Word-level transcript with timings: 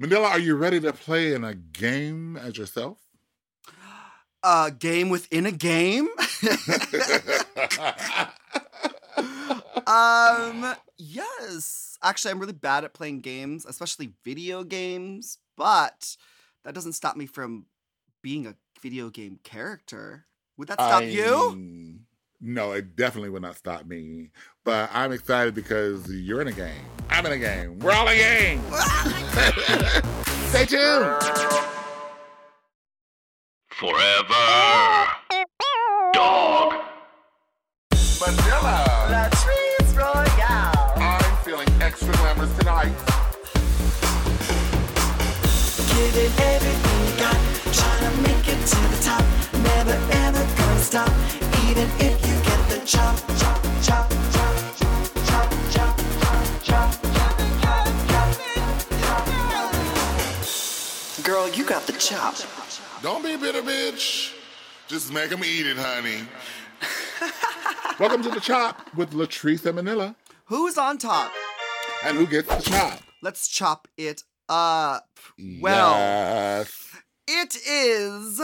Manila, 0.00 0.28
are 0.28 0.38
you 0.38 0.54
ready 0.54 0.78
to 0.80 0.92
play 0.92 1.34
in 1.34 1.42
a 1.42 1.54
game 1.54 2.36
as 2.36 2.56
yourself? 2.56 2.98
A 4.44 4.70
game 4.70 5.08
within 5.08 5.44
a 5.44 5.50
game? 5.50 6.06
um, 9.88 10.76
yes. 10.96 11.98
Actually, 12.00 12.30
I'm 12.30 12.38
really 12.38 12.52
bad 12.52 12.84
at 12.84 12.94
playing 12.94 13.22
games, 13.22 13.66
especially 13.66 14.12
video 14.24 14.62
games, 14.62 15.38
but 15.56 16.16
that 16.64 16.74
doesn't 16.74 16.92
stop 16.92 17.16
me 17.16 17.26
from 17.26 17.66
being 18.22 18.46
a 18.46 18.54
video 18.80 19.10
game 19.10 19.40
character. 19.42 20.26
Would 20.58 20.68
that 20.68 20.74
stop 20.74 21.02
I- 21.02 21.06
you? 21.06 21.98
No, 22.40 22.72
it 22.72 22.94
definitely 22.94 23.30
would 23.30 23.42
not 23.42 23.56
stop 23.56 23.84
me. 23.84 24.30
But 24.64 24.90
I'm 24.92 25.12
excited 25.12 25.54
because 25.54 26.08
you're 26.10 26.40
in 26.40 26.48
a 26.48 26.52
game. 26.52 26.84
I'm 27.10 27.26
in 27.26 27.32
a 27.32 27.38
game. 27.38 27.78
We're 27.80 27.92
all 27.92 28.06
in 28.06 28.14
a 28.14 28.16
game. 28.16 28.62
Stay 30.48 30.64
tuned. 30.66 31.22
Forever. 33.70 34.34
Dog. 36.12 36.74
Manila. 38.20 38.84
Latrice 39.10 39.96
Royale. 39.96 40.92
I'm 40.96 41.36
feeling 41.44 41.68
extra 41.80 42.12
glamorous 42.14 42.56
tonight. 42.56 42.92
Giving 45.88 46.32
everything 46.38 47.06
you 47.06 47.18
got, 47.18 47.38
trying 47.72 48.10
to 48.10 48.22
make 48.22 48.48
it 48.48 48.66
to 48.66 48.76
the 48.76 49.02
top. 49.02 49.24
Never 49.54 49.98
ever 50.12 50.56
gonna 50.56 50.80
stop, 50.80 51.12
even 51.68 51.88
if 51.98 52.27
Girl, 61.22 61.48
you 61.50 61.64
got 61.64 61.86
the 61.86 61.92
chop. 61.98 62.34
Don't 63.02 63.22
be 63.22 63.34
a 63.34 63.38
bitter 63.38 63.60
bitch. 63.60 64.32
Just 64.86 65.12
make 65.12 65.28
them 65.28 65.44
eat 65.44 65.66
it, 65.66 65.76
honey. 65.76 66.22
Welcome 68.00 68.22
to 68.22 68.30
the 68.30 68.40
Chop 68.40 68.94
with 68.96 69.10
Latrice 69.10 69.66
and 69.66 69.74
Manila. 69.74 70.16
Who's 70.46 70.78
on 70.78 70.96
top? 70.96 71.30
And 72.06 72.16
who 72.16 72.26
gets 72.26 72.48
the 72.48 72.62
chop? 72.70 73.00
Let's 73.20 73.48
chop 73.48 73.86
it 73.98 74.22
up. 74.48 75.06
Well, 75.60 75.90
Yes. 75.90 76.72
it 77.26 77.56
is. 77.68 78.40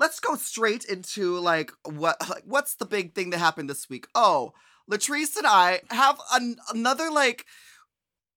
Let's 0.00 0.18
go 0.18 0.34
straight 0.34 0.84
into 0.84 1.38
like 1.38 1.70
what 1.84 2.16
like 2.28 2.42
what's 2.46 2.74
the 2.74 2.86
big 2.86 3.14
thing 3.14 3.30
that 3.30 3.38
happened 3.38 3.68
this 3.68 3.88
week? 3.88 4.06
Oh, 4.14 4.52
Latrice 4.90 5.36
and 5.36 5.46
I 5.46 5.82
have 5.90 6.18
an, 6.32 6.56
another 6.72 7.10
like 7.10 7.44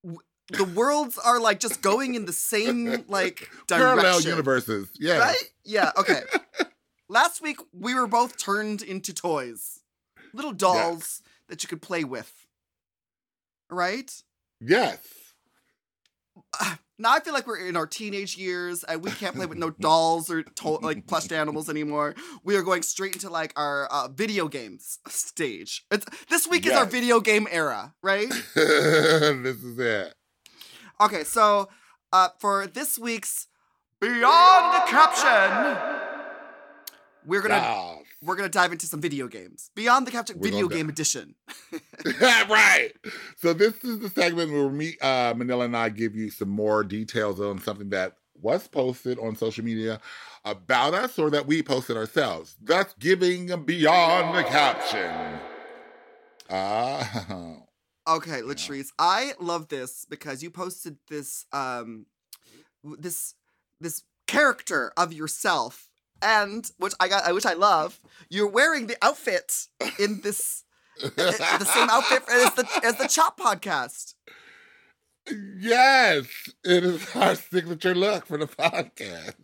w- 0.04 0.20
the 0.50 0.64
worlds 0.64 1.18
are 1.18 1.40
like 1.40 1.58
just 1.58 1.80
going 1.80 2.14
in 2.14 2.26
the 2.26 2.34
same 2.34 3.04
like 3.08 3.48
direction. 3.66 3.96
Parallel 3.96 4.20
universes. 4.20 4.90
Yeah. 5.00 5.18
Right? 5.18 5.52
Yeah, 5.64 5.90
okay. 5.96 6.20
Last 7.08 7.40
week 7.40 7.58
we 7.72 7.94
were 7.94 8.06
both 8.06 8.36
turned 8.36 8.82
into 8.82 9.14
toys. 9.14 9.80
Little 10.34 10.52
dolls 10.52 11.22
that 11.48 11.62
you 11.62 11.68
could 11.68 11.80
play 11.80 12.04
with. 12.04 12.30
Right? 13.70 14.10
Yes. 14.60 14.98
Now 17.04 17.12
I 17.12 17.20
feel 17.20 17.34
like 17.34 17.46
we're 17.46 17.58
in 17.68 17.76
our 17.76 17.86
teenage 17.86 18.36
years 18.36 18.82
and 18.82 19.04
we 19.04 19.10
can't 19.10 19.36
play 19.36 19.44
with 19.44 19.58
no 19.58 19.70
dolls 19.70 20.30
or 20.30 20.42
to- 20.42 20.68
like 20.78 21.06
plush 21.06 21.30
animals 21.30 21.68
anymore. 21.68 22.14
We 22.42 22.56
are 22.56 22.62
going 22.62 22.82
straight 22.82 23.12
into 23.14 23.28
like 23.28 23.52
our 23.56 23.86
uh, 23.86 24.08
video 24.08 24.48
games 24.48 24.98
stage. 25.06 25.84
It's 25.90 26.06
this 26.30 26.48
week 26.48 26.66
is 26.66 26.72
our 26.72 26.86
video 26.86 27.20
game 27.20 27.46
era, 27.50 27.94
right? 28.02 28.28
this 28.54 29.62
is 29.62 29.78
it. 29.78 30.14
Okay, 30.98 31.24
so 31.24 31.68
uh, 32.10 32.30
for 32.38 32.66
this 32.66 32.98
week's 32.98 33.48
Beyond 34.00 34.74
the 34.74 34.90
Caption, 34.90 35.76
we're 37.26 37.42
gonna 37.42 37.98
we're 38.24 38.36
gonna 38.36 38.48
dive 38.48 38.72
into 38.72 38.86
some 38.86 39.00
video 39.00 39.28
games. 39.28 39.70
Beyond 39.74 40.06
the 40.06 40.10
Caption 40.10 40.38
We're 40.38 40.50
Video 40.50 40.68
Game 40.68 40.86
di- 40.86 40.92
Edition. 40.92 41.34
right. 42.20 42.90
So 43.36 43.52
this 43.52 43.74
is 43.84 44.00
the 44.00 44.08
segment 44.08 44.52
where 44.52 44.70
me, 44.70 44.96
uh, 45.00 45.34
Manila 45.36 45.66
and 45.66 45.76
I 45.76 45.88
give 45.88 46.14
you 46.14 46.30
some 46.30 46.48
more 46.48 46.84
details 46.84 47.40
on 47.40 47.60
something 47.60 47.90
that 47.90 48.16
was 48.40 48.66
posted 48.68 49.18
on 49.18 49.36
social 49.36 49.64
media 49.64 50.00
about 50.44 50.94
us 50.94 51.18
or 51.18 51.30
that 51.30 51.46
we 51.46 51.62
posted 51.62 51.96
ourselves, 51.96 52.56
thus 52.62 52.94
giving 52.98 53.46
beyond 53.64 54.36
the 54.36 54.42
caption. 54.44 55.40
Ah, 56.50 57.56
Okay, 58.06 58.42
Latrice, 58.42 58.88
I 58.98 59.32
love 59.40 59.68
this 59.68 60.04
because 60.08 60.42
you 60.42 60.50
posted 60.50 60.98
this 61.08 61.46
um 61.52 62.04
this 62.82 63.34
this 63.80 64.02
character 64.26 64.92
of 64.96 65.12
yourself 65.12 65.88
and 66.24 66.68
which 66.78 66.94
I 66.98 67.08
got 67.08 67.32
which 67.34 67.46
I 67.46 67.52
love. 67.54 68.00
You're 68.30 68.48
wearing 68.50 68.86
the 68.88 68.96
outfit 69.02 69.66
in 69.98 70.20
this 70.22 70.64
the 71.00 71.64
same 71.74 71.90
outfit 71.90 72.22
as 72.28 72.54
the 72.54 72.66
as 72.84 72.96
the 72.96 73.06
Chop 73.08 73.38
podcast. 73.38 74.14
yes, 75.58 76.26
it 76.64 76.84
is 76.84 77.16
our 77.16 77.34
signature 77.34 77.94
look 77.94 78.26
for 78.26 78.38
the 78.38 78.46
podcast. 78.46 79.34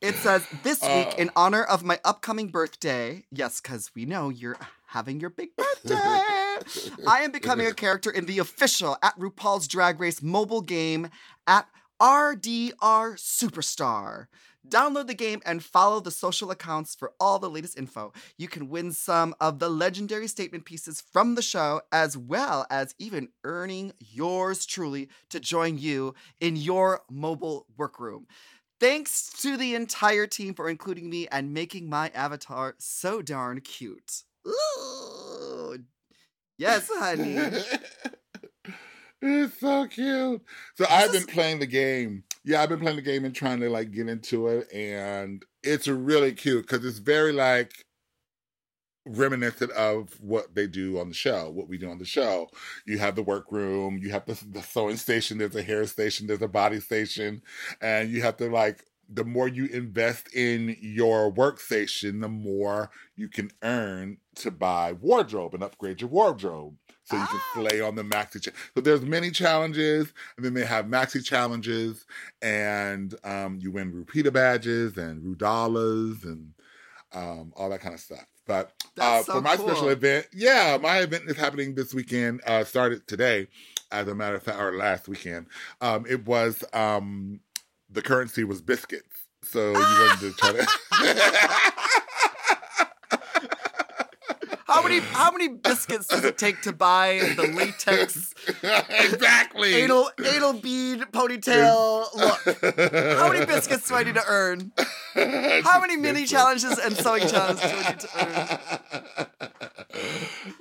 It 0.00 0.16
says 0.16 0.44
this 0.64 0.80
week 0.82 1.08
Uh. 1.12 1.14
in 1.18 1.30
honor 1.36 1.62
of 1.62 1.84
my 1.84 2.00
upcoming 2.04 2.48
birthday. 2.48 3.24
Yes, 3.30 3.60
cuz 3.60 3.90
we 3.94 4.04
know 4.04 4.30
you're 4.30 4.58
having 4.86 5.20
your 5.20 5.30
big 5.30 5.50
birthday. 5.56 5.94
I 5.94 7.20
am 7.22 7.30
becoming 7.32 7.66
a 7.66 7.72
character 7.74 8.10
in 8.10 8.26
the 8.26 8.38
official 8.40 8.96
at 9.02 9.18
RuPaul's 9.18 9.68
Drag 9.68 10.00
Race 10.00 10.20
mobile 10.20 10.60
game 10.60 11.08
at 11.46 11.66
RDR 12.00 13.14
Superstar. 13.16 14.26
Download 14.68 15.06
the 15.08 15.14
game 15.14 15.40
and 15.44 15.62
follow 15.62 15.98
the 16.00 16.10
social 16.12 16.50
accounts 16.50 16.94
for 16.94 17.12
all 17.18 17.38
the 17.38 17.50
latest 17.50 17.76
info. 17.76 18.12
You 18.38 18.46
can 18.46 18.68
win 18.68 18.92
some 18.92 19.34
of 19.40 19.58
the 19.58 19.68
legendary 19.68 20.28
statement 20.28 20.64
pieces 20.64 21.00
from 21.00 21.34
the 21.34 21.42
show, 21.42 21.80
as 21.90 22.16
well 22.16 22.64
as 22.70 22.94
even 22.98 23.28
earning 23.42 23.92
yours 23.98 24.64
truly 24.64 25.08
to 25.30 25.40
join 25.40 25.78
you 25.78 26.14
in 26.40 26.54
your 26.56 27.02
mobile 27.10 27.66
workroom. 27.76 28.26
Thanks 28.78 29.30
to 29.42 29.56
the 29.56 29.74
entire 29.74 30.26
team 30.26 30.54
for 30.54 30.68
including 30.68 31.10
me 31.10 31.26
and 31.28 31.52
making 31.52 31.88
my 31.88 32.10
avatar 32.14 32.74
so 32.78 33.20
darn 33.22 33.60
cute. 33.60 34.22
Ooh. 34.46 35.78
Yes, 36.58 36.88
honey. 36.92 37.36
it's 39.22 39.58
so 39.58 39.86
cute. 39.86 40.42
So 40.76 40.86
I've 40.88 41.14
is- 41.14 41.24
been 41.24 41.34
playing 41.34 41.58
the 41.58 41.66
game. 41.66 42.24
Yeah, 42.44 42.62
I've 42.62 42.68
been 42.68 42.80
playing 42.80 42.96
the 42.96 43.02
game 43.02 43.24
and 43.24 43.34
trying 43.34 43.60
to 43.60 43.70
like 43.70 43.92
get 43.92 44.08
into 44.08 44.48
it, 44.48 44.72
and 44.72 45.44
it's 45.62 45.86
really 45.86 46.32
cute 46.32 46.66
because 46.66 46.84
it's 46.84 46.98
very 46.98 47.32
like 47.32 47.72
reminiscent 49.04 49.70
of 49.72 50.20
what 50.20 50.54
they 50.54 50.66
do 50.66 50.98
on 50.98 51.08
the 51.08 51.14
show, 51.14 51.50
what 51.50 51.68
we 51.68 51.78
do 51.78 51.90
on 51.90 51.98
the 51.98 52.04
show. 52.04 52.48
You 52.86 52.98
have 52.98 53.16
the 53.16 53.22
workroom, 53.22 53.98
you 53.98 54.10
have 54.10 54.26
the, 54.26 54.38
the 54.50 54.62
sewing 54.62 54.96
station, 54.96 55.38
there's 55.38 55.56
a 55.56 55.62
hair 55.62 55.86
station, 55.86 56.26
there's 56.26 56.42
a 56.42 56.48
body 56.48 56.80
station, 56.80 57.42
and 57.80 58.10
you 58.10 58.22
have 58.22 58.36
to 58.38 58.48
like 58.48 58.84
the 59.08 59.24
more 59.24 59.48
you 59.48 59.66
invest 59.66 60.34
in 60.34 60.76
your 60.80 61.32
workstation, 61.32 62.22
the 62.22 62.28
more 62.28 62.90
you 63.14 63.28
can 63.28 63.50
earn 63.62 64.16
to 64.36 64.50
buy 64.50 64.92
wardrobe 64.92 65.54
and 65.54 65.62
upgrade 65.62 66.00
your 66.00 66.08
wardrobe. 66.08 66.76
So 67.12 67.18
you 67.18 67.26
can 67.26 67.40
Ah. 67.40 67.50
slay 67.54 67.80
on 67.82 67.94
the 67.94 68.02
maxi. 68.04 68.40
Cha- 68.40 68.52
so 68.74 68.80
there's 68.80 69.02
many 69.02 69.30
challenges, 69.30 70.12
and 70.36 70.44
then 70.46 70.54
they 70.54 70.64
have 70.64 70.86
maxi 70.86 71.22
challenges, 71.22 72.06
and 72.40 73.14
um, 73.22 73.58
you 73.60 73.70
win 73.70 73.92
RuPeter 73.92 74.32
badges 74.32 74.96
and 74.96 75.22
Rudalas 75.22 76.24
and 76.24 76.54
um, 77.12 77.52
all 77.54 77.68
that 77.68 77.80
kind 77.82 77.94
of 77.94 78.00
stuff. 78.00 78.24
But 78.46 78.72
uh, 78.98 79.22
so 79.22 79.34
for 79.34 79.40
my 79.42 79.56
cool. 79.56 79.68
special 79.68 79.90
event, 79.90 80.26
yeah, 80.32 80.78
my 80.80 80.98
event 81.00 81.24
is 81.28 81.36
happening 81.36 81.74
this 81.74 81.92
weekend. 81.94 82.40
Uh, 82.46 82.64
started 82.64 83.06
today, 83.06 83.46
as 83.90 84.08
a 84.08 84.14
matter 84.14 84.36
of 84.36 84.42
fact, 84.42 84.58
or 84.58 84.74
last 84.76 85.06
weekend. 85.06 85.46
Um, 85.82 86.06
it 86.08 86.24
was 86.26 86.64
um, 86.72 87.40
the 87.90 88.00
currency 88.02 88.42
was 88.44 88.62
biscuits. 88.62 89.18
So 89.44 89.72
you 89.72 89.74
wanted 89.74 90.20
to 90.20 90.32
try 90.38 90.52
to. 90.52 91.72
How 94.72 94.82
many 94.82 95.00
how 95.00 95.30
many 95.30 95.48
biscuits 95.48 96.06
does 96.06 96.24
it 96.24 96.38
take 96.38 96.62
to 96.62 96.72
buy 96.72 97.34
the 97.36 97.42
latex 97.48 98.32
exactly. 98.88 99.74
anal 99.74 100.10
anal 100.24 100.54
bead 100.54 101.00
ponytail 101.12 102.06
look? 102.14 103.18
How 103.18 103.30
many 103.30 103.44
biscuits 103.44 103.88
do 103.88 103.94
I 103.94 104.04
need 104.04 104.14
to 104.14 104.24
earn? 104.26 104.72
How 105.62 105.78
many 105.78 105.96
mini 105.96 106.24
challenges 106.24 106.78
and 106.78 106.96
sewing 106.96 107.28
challenges 107.28 107.70
do 107.70 107.76
I 107.76 107.90
need 107.90 108.00
to 108.00 108.08
earn? 108.18 109.26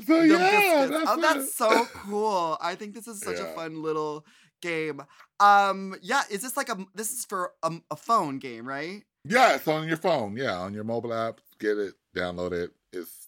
So 0.05 0.21
The 0.21 0.27
yeah, 0.27 0.87
that's 0.89 1.05
oh, 1.07 1.21
that's 1.21 1.55
so 1.55 1.85
cool. 1.93 2.57
I 2.59 2.75
think 2.75 2.93
this 2.93 3.07
is 3.07 3.21
such 3.21 3.39
a 3.39 3.45
fun 3.45 3.81
little 3.81 4.25
game. 4.61 5.01
Um, 5.39 5.95
yeah, 6.01 6.23
is 6.29 6.41
this 6.41 6.57
like 6.57 6.67
a 6.69 6.77
this 6.93 7.11
is 7.11 7.23
for 7.23 7.53
a, 7.63 7.71
a 7.89 7.95
phone 7.95 8.39
game, 8.39 8.67
right? 8.67 9.03
Yeah, 9.23 9.55
it's 9.55 9.67
on 9.67 9.87
your 9.87 9.97
phone. 9.97 10.35
Yeah, 10.35 10.57
on 10.57 10.73
your 10.73 10.83
mobile 10.83 11.13
app. 11.13 11.39
Get 11.59 11.77
it, 11.77 11.93
download 12.15 12.51
it. 12.51 12.71
It's 12.91 13.20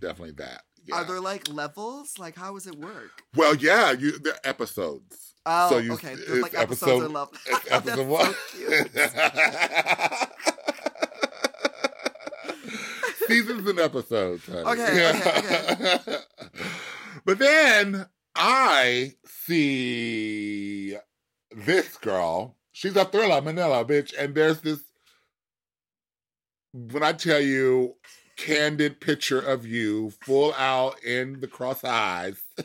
definitely 0.00 0.34
that. 0.38 0.62
Yeah. 0.84 0.96
Are 0.96 1.04
there 1.04 1.20
like 1.20 1.48
levels? 1.48 2.18
Like, 2.18 2.36
how 2.36 2.54
does 2.54 2.66
it 2.66 2.76
work? 2.78 3.22
well, 3.34 3.54
yeah, 3.56 3.92
you 3.92 4.18
they're 4.18 4.38
episodes. 4.44 5.34
Oh, 5.44 5.70
So 5.70 5.78
you- 5.78 5.92
okay. 5.94 6.14
There's 6.14 6.42
like 6.42 6.54
episodes 6.54 7.04
episode- 7.04 7.10
love. 7.12 7.30
It's 7.46 7.64
That's 7.68 7.88
episode 7.88 7.96
so 7.96 8.04
one. 8.04 8.34
Seasons 13.26 13.66
and 13.68 13.80
episodes. 13.80 14.46
honey. 14.46 14.58
Okay, 14.60 15.10
okay, 15.10 15.98
but 17.24 17.38
then 17.38 18.06
I 18.36 19.14
see 19.26 20.96
this 21.50 21.96
girl. 21.96 22.56
She's 22.72 22.94
a 22.94 23.04
thriller, 23.04 23.40
Manila, 23.40 23.84
bitch. 23.84 24.12
And 24.16 24.34
there's 24.34 24.60
this, 24.60 24.80
when 26.72 27.02
I 27.02 27.12
tell 27.14 27.40
you, 27.40 27.94
candid 28.36 29.00
picture 29.00 29.40
of 29.40 29.66
you, 29.66 30.10
full 30.22 30.54
out 30.54 31.02
in 31.02 31.40
the 31.40 31.48
cross 31.48 31.82
eyes. 31.84 32.42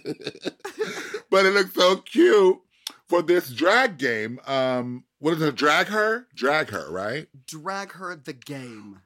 but 1.29 1.45
it 1.45 1.53
looks 1.53 1.73
so 1.73 1.97
cute 1.97 2.59
for 3.07 3.21
this 3.21 3.49
drag 3.49 3.97
game. 3.97 4.39
Um, 4.45 5.05
what 5.19 5.33
is 5.33 5.41
it? 5.41 5.55
Drag 5.55 5.87
her? 5.87 6.27
Drag 6.35 6.69
her, 6.69 6.91
right? 6.91 7.27
Drag 7.45 7.93
her 7.93 8.15
the 8.15 8.33
game. 8.33 9.01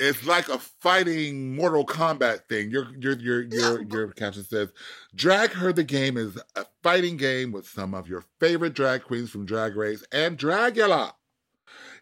It's 0.00 0.24
like 0.24 0.48
a 0.48 0.58
fighting 0.58 1.56
Mortal 1.56 1.84
Kombat 1.84 2.46
thing. 2.48 2.70
Your 2.70 2.86
your 2.96 3.18
your 3.18 3.42
your 3.42 3.82
your 3.82 4.08
caption 4.12 4.44
says, 4.44 4.68
"Drag 5.12 5.50
Her 5.50 5.72
the 5.72 5.82
Game 5.82 6.16
is 6.16 6.38
a 6.54 6.66
fighting 6.84 7.16
game 7.16 7.50
with 7.50 7.66
some 7.66 7.94
of 7.94 8.08
your 8.08 8.24
favorite 8.38 8.74
drag 8.74 9.02
queens 9.02 9.30
from 9.30 9.44
Drag 9.44 9.74
Race 9.74 10.04
and 10.12 10.38
Dragula." 10.38 11.14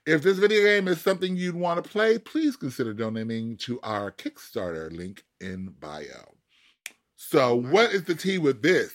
If 0.07 0.23
this 0.23 0.39
video 0.39 0.63
game 0.63 0.87
is 0.87 1.01
something 1.01 1.37
you'd 1.37 1.57
want 1.57 1.83
to 1.83 1.91
play, 1.91 2.19
please 2.19 2.55
consider 2.57 2.95
donating 2.95 3.57
to 3.59 3.81
our 3.83 4.13
Kickstarter 4.13 4.91
link 4.97 5.25
in 5.41 5.75
bio. 5.81 6.37
So, 7.17 7.57
what 7.57 7.93
is 7.93 8.05
the 8.05 8.15
tea 8.15 8.39
with 8.39 8.63
this? 8.63 8.93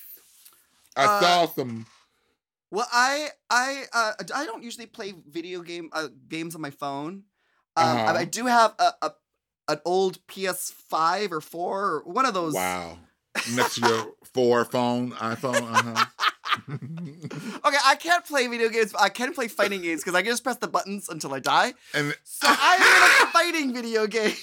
I 0.96 1.06
Uh, 1.06 1.20
saw 1.20 1.46
some. 1.48 1.86
Well, 2.70 2.88
I 2.94 3.30
I 3.50 3.84
uh, 3.92 4.14
I 4.34 4.46
don't 4.46 4.64
usually 4.64 4.86
play 4.86 5.14
video 5.30 5.62
game 5.62 5.90
uh, 5.92 6.08
games 6.30 6.56
on 6.56 6.62
my 6.62 6.70
phone. 6.70 7.24
Um, 7.76 7.86
Uh-huh. 7.98 8.14
I 8.16 8.24
do 8.26 8.46
have 8.46 8.74
a, 8.80 8.94
a 9.02 9.12
an 9.68 9.80
old 9.86 10.26
PS5 10.28 11.32
or 11.32 11.42
four 11.42 11.86
or 11.86 12.04
one 12.06 12.26
of 12.26 12.34
those. 12.34 12.54
Wow. 12.54 13.00
Next 13.54 13.76
to 13.76 13.82
your 13.88 14.14
four 14.34 14.64
phone, 14.66 15.12
iPhone. 15.14 15.62
Uh-huh. 15.62 16.06
Okay, 17.64 17.78
I 17.86 17.96
can't 18.00 18.26
play 18.26 18.48
video 18.48 18.70
games. 18.70 18.92
But 18.94 19.02
I 19.02 19.10
can 19.10 19.34
play 19.34 19.48
fighting 19.48 19.82
games 19.82 20.02
because 20.02 20.16
I 20.16 20.22
can 20.22 20.32
just 20.32 20.44
press 20.44 20.58
the 20.58 20.68
buttons 20.68 21.10
until 21.10 21.34
I 21.34 21.40
die. 21.40 21.74
and 21.94 22.16
So 22.24 22.48
I'm 22.50 22.82
in 22.82 23.28
a 23.28 23.32
fighting 23.32 23.74
video 23.74 24.08
game. 24.08 24.34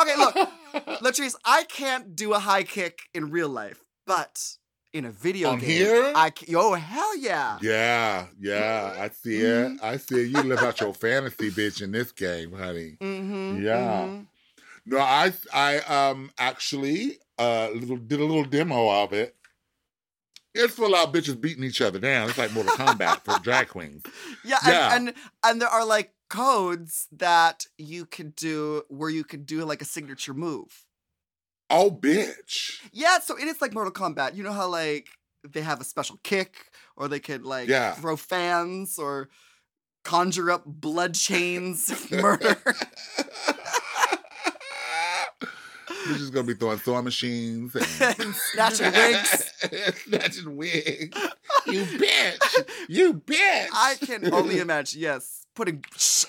okay, 0.00 0.16
look, 0.16 0.34
Latrice, 1.02 1.34
I 1.44 1.64
can't 1.64 2.16
do 2.16 2.32
a 2.34 2.38
high 2.38 2.62
kick 2.64 3.00
in 3.14 3.30
real 3.30 3.48
life, 3.48 3.82
but 4.06 4.42
in 4.92 5.04
a 5.04 5.10
video 5.10 5.50
On 5.50 5.58
game, 5.58 5.68
here? 5.68 6.12
I 6.16 6.30
can. 6.30 6.54
Oh 6.56 6.74
hell 6.74 7.16
yeah! 7.18 7.58
Yeah, 7.60 8.26
yeah, 8.40 8.96
I 8.98 9.08
see 9.10 9.40
it. 9.40 9.78
I 9.82 9.96
see 9.98 10.22
it. 10.24 10.28
You 10.36 10.42
live 10.42 10.60
out 10.60 10.80
your 10.80 10.94
fantasy, 10.94 11.50
bitch, 11.50 11.82
in 11.82 11.92
this 11.92 12.12
game, 12.12 12.52
honey. 12.52 12.96
Mm-hmm, 13.00 13.64
Yeah. 13.64 14.20
No, 14.90 14.96
I, 14.98 15.34
I, 15.52 15.80
um, 15.80 16.30
actually, 16.38 17.18
uh, 17.38 17.68
little 17.74 17.98
did 17.98 18.20
a 18.20 18.24
little 18.24 18.44
demo 18.44 18.88
of 19.04 19.12
it. 19.12 19.36
It's 20.58 20.74
full 20.74 20.94
of 20.94 21.12
bitches 21.12 21.40
beating 21.40 21.64
each 21.64 21.80
other 21.80 21.98
down. 21.98 22.28
It's 22.28 22.36
like 22.38 22.52
Mortal 22.52 22.74
Kombat 22.74 23.22
for 23.24 23.38
drag 23.42 23.68
queens. 23.68 24.02
Yeah, 24.44 24.58
Yeah. 24.66 24.94
And, 24.96 25.08
and 25.08 25.16
and 25.44 25.62
there 25.62 25.68
are 25.68 25.84
like 25.86 26.12
codes 26.28 27.06
that 27.12 27.66
you 27.78 28.04
could 28.04 28.34
do 28.34 28.82
where 28.88 29.08
you 29.10 29.24
could 29.24 29.46
do 29.46 29.64
like 29.64 29.80
a 29.80 29.86
signature 29.86 30.34
move. 30.34 30.84
Oh, 31.70 31.90
bitch. 31.90 32.80
Yeah, 32.92 33.18
so 33.20 33.36
it 33.36 33.44
is 33.44 33.60
like 33.60 33.72
Mortal 33.74 33.92
Kombat. 33.92 34.34
You 34.34 34.42
know 34.42 34.52
how 34.52 34.68
like 34.68 35.08
they 35.48 35.60
have 35.60 35.80
a 35.80 35.84
special 35.84 36.18
kick, 36.24 36.56
or 36.96 37.08
they 37.08 37.20
could 37.20 37.44
like 37.44 37.68
Yeah. 37.68 37.92
throw 37.92 38.16
fans 38.16 38.98
or 38.98 39.28
conjure 40.04 40.50
up 40.50 40.64
blood 40.66 41.14
chains 41.14 41.88
of 41.90 42.10
murder. 46.08 46.18
just 46.18 46.32
gonna 46.32 46.46
be 46.46 46.54
throwing 46.54 46.78
sewing 46.78 47.04
machines 47.04 47.74
and 47.74 47.86
and 48.20 48.34
snatching 48.34 48.92
wigs. 48.92 49.52
snatching 50.04 50.56
wigs. 50.56 51.18
You 51.66 51.82
bitch. 51.84 52.68
You 52.88 53.14
bitch. 53.14 53.68
I 53.72 53.96
can 54.00 54.32
only 54.32 54.58
imagine. 54.58 55.00
Yes, 55.00 55.46
putting 55.54 55.84
sh- 55.96 56.24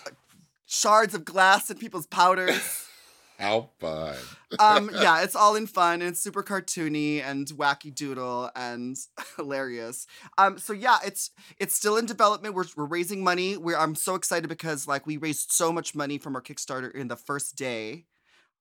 shards 0.65 1.13
of 1.15 1.25
glass 1.25 1.69
in 1.69 1.77
people's 1.77 2.07
powders. 2.07 2.85
How 3.39 3.69
fun. 3.79 4.17
um 4.59 4.91
yeah 4.93 5.21
it's 5.23 5.33
all 5.33 5.55
in 5.55 5.65
fun 5.65 6.01
and 6.01 6.09
it's 6.09 6.19
super 6.21 6.43
cartoony 6.43 7.23
and 7.23 7.47
wacky 7.47 7.95
doodle 7.95 8.51
and 8.53 8.97
hilarious 9.37 10.07
um 10.37 10.57
so 10.57 10.73
yeah 10.73 10.97
it's 11.05 11.31
it's 11.57 11.73
still 11.73 11.95
in 11.95 12.05
development 12.05 12.53
we're, 12.53 12.65
we're 12.75 12.83
raising 12.83 13.23
money 13.23 13.55
we're 13.55 13.77
i'm 13.77 13.95
so 13.95 14.15
excited 14.15 14.49
because 14.49 14.89
like 14.89 15.07
we 15.07 15.15
raised 15.15 15.53
so 15.53 15.71
much 15.71 15.95
money 15.95 16.17
from 16.17 16.35
our 16.35 16.41
kickstarter 16.41 16.93
in 16.93 17.07
the 17.07 17.15
first 17.15 17.55
day 17.55 18.03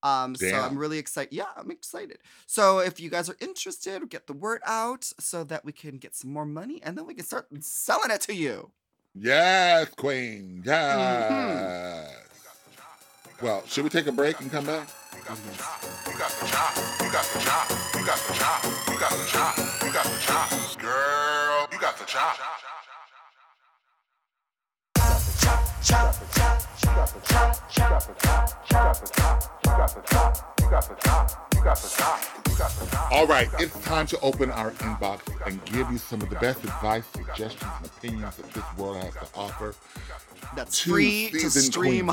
um 0.02 0.34
so 0.36 0.48
i'm 0.52 0.78
really 0.78 0.98
excited 0.98 1.32
yeah 1.32 1.46
i'm 1.56 1.70
excited 1.70 2.18
so 2.46 2.78
if 2.78 3.00
you 3.00 3.10
guys 3.10 3.28
are 3.28 3.36
interested 3.40 4.08
get 4.08 4.26
the 4.26 4.32
word 4.32 4.60
out 4.64 5.04
so 5.18 5.44
that 5.44 5.64
we 5.64 5.72
can 5.72 5.98
get 5.98 6.14
some 6.14 6.32
more 6.32 6.46
money 6.46 6.80
and 6.82 6.96
then 6.96 7.06
we 7.06 7.14
can 7.14 7.24
start 7.24 7.46
selling 7.60 8.10
it 8.10 8.20
to 8.20 8.34
you 8.34 8.70
Yes, 9.20 9.88
Queen. 9.94 10.62
Yes. 10.64 10.96
Mm-hmm. 12.06 13.44
Well, 13.44 13.62
should 13.66 13.84
we 13.84 13.90
take 13.90 14.06
a 14.06 14.12
break 14.12 14.40
and 14.40 14.50
come 14.50 14.66
back? 14.66 14.88
You 15.16 15.24
got 15.26 15.38
the 15.38 15.56
shop. 15.56 15.84
You 16.06 17.10
got 17.10 17.24
the 17.24 17.40
chop. 17.40 17.70
You 22.50 22.77
All 33.10 33.26
right, 33.26 33.48
it's 33.58 33.80
time 33.84 34.06
to 34.08 34.20
open 34.20 34.50
our 34.50 34.72
inbox 34.72 35.20
and 35.46 35.64
give 35.64 35.90
you 35.90 35.96
some 35.96 36.20
of 36.20 36.28
the 36.28 36.36
best 36.36 36.62
advice, 36.62 37.04
suggestions, 37.14 37.72
and 37.78 37.86
opinions 37.86 38.36
that 38.36 38.52
this 38.52 38.64
world 38.76 39.02
has 39.02 39.14
to 39.14 39.26
offer. 39.34 39.74
that's 40.54 40.78
Two 40.78 40.90
free 40.90 41.30
to 41.30 41.50
stream 41.50 42.10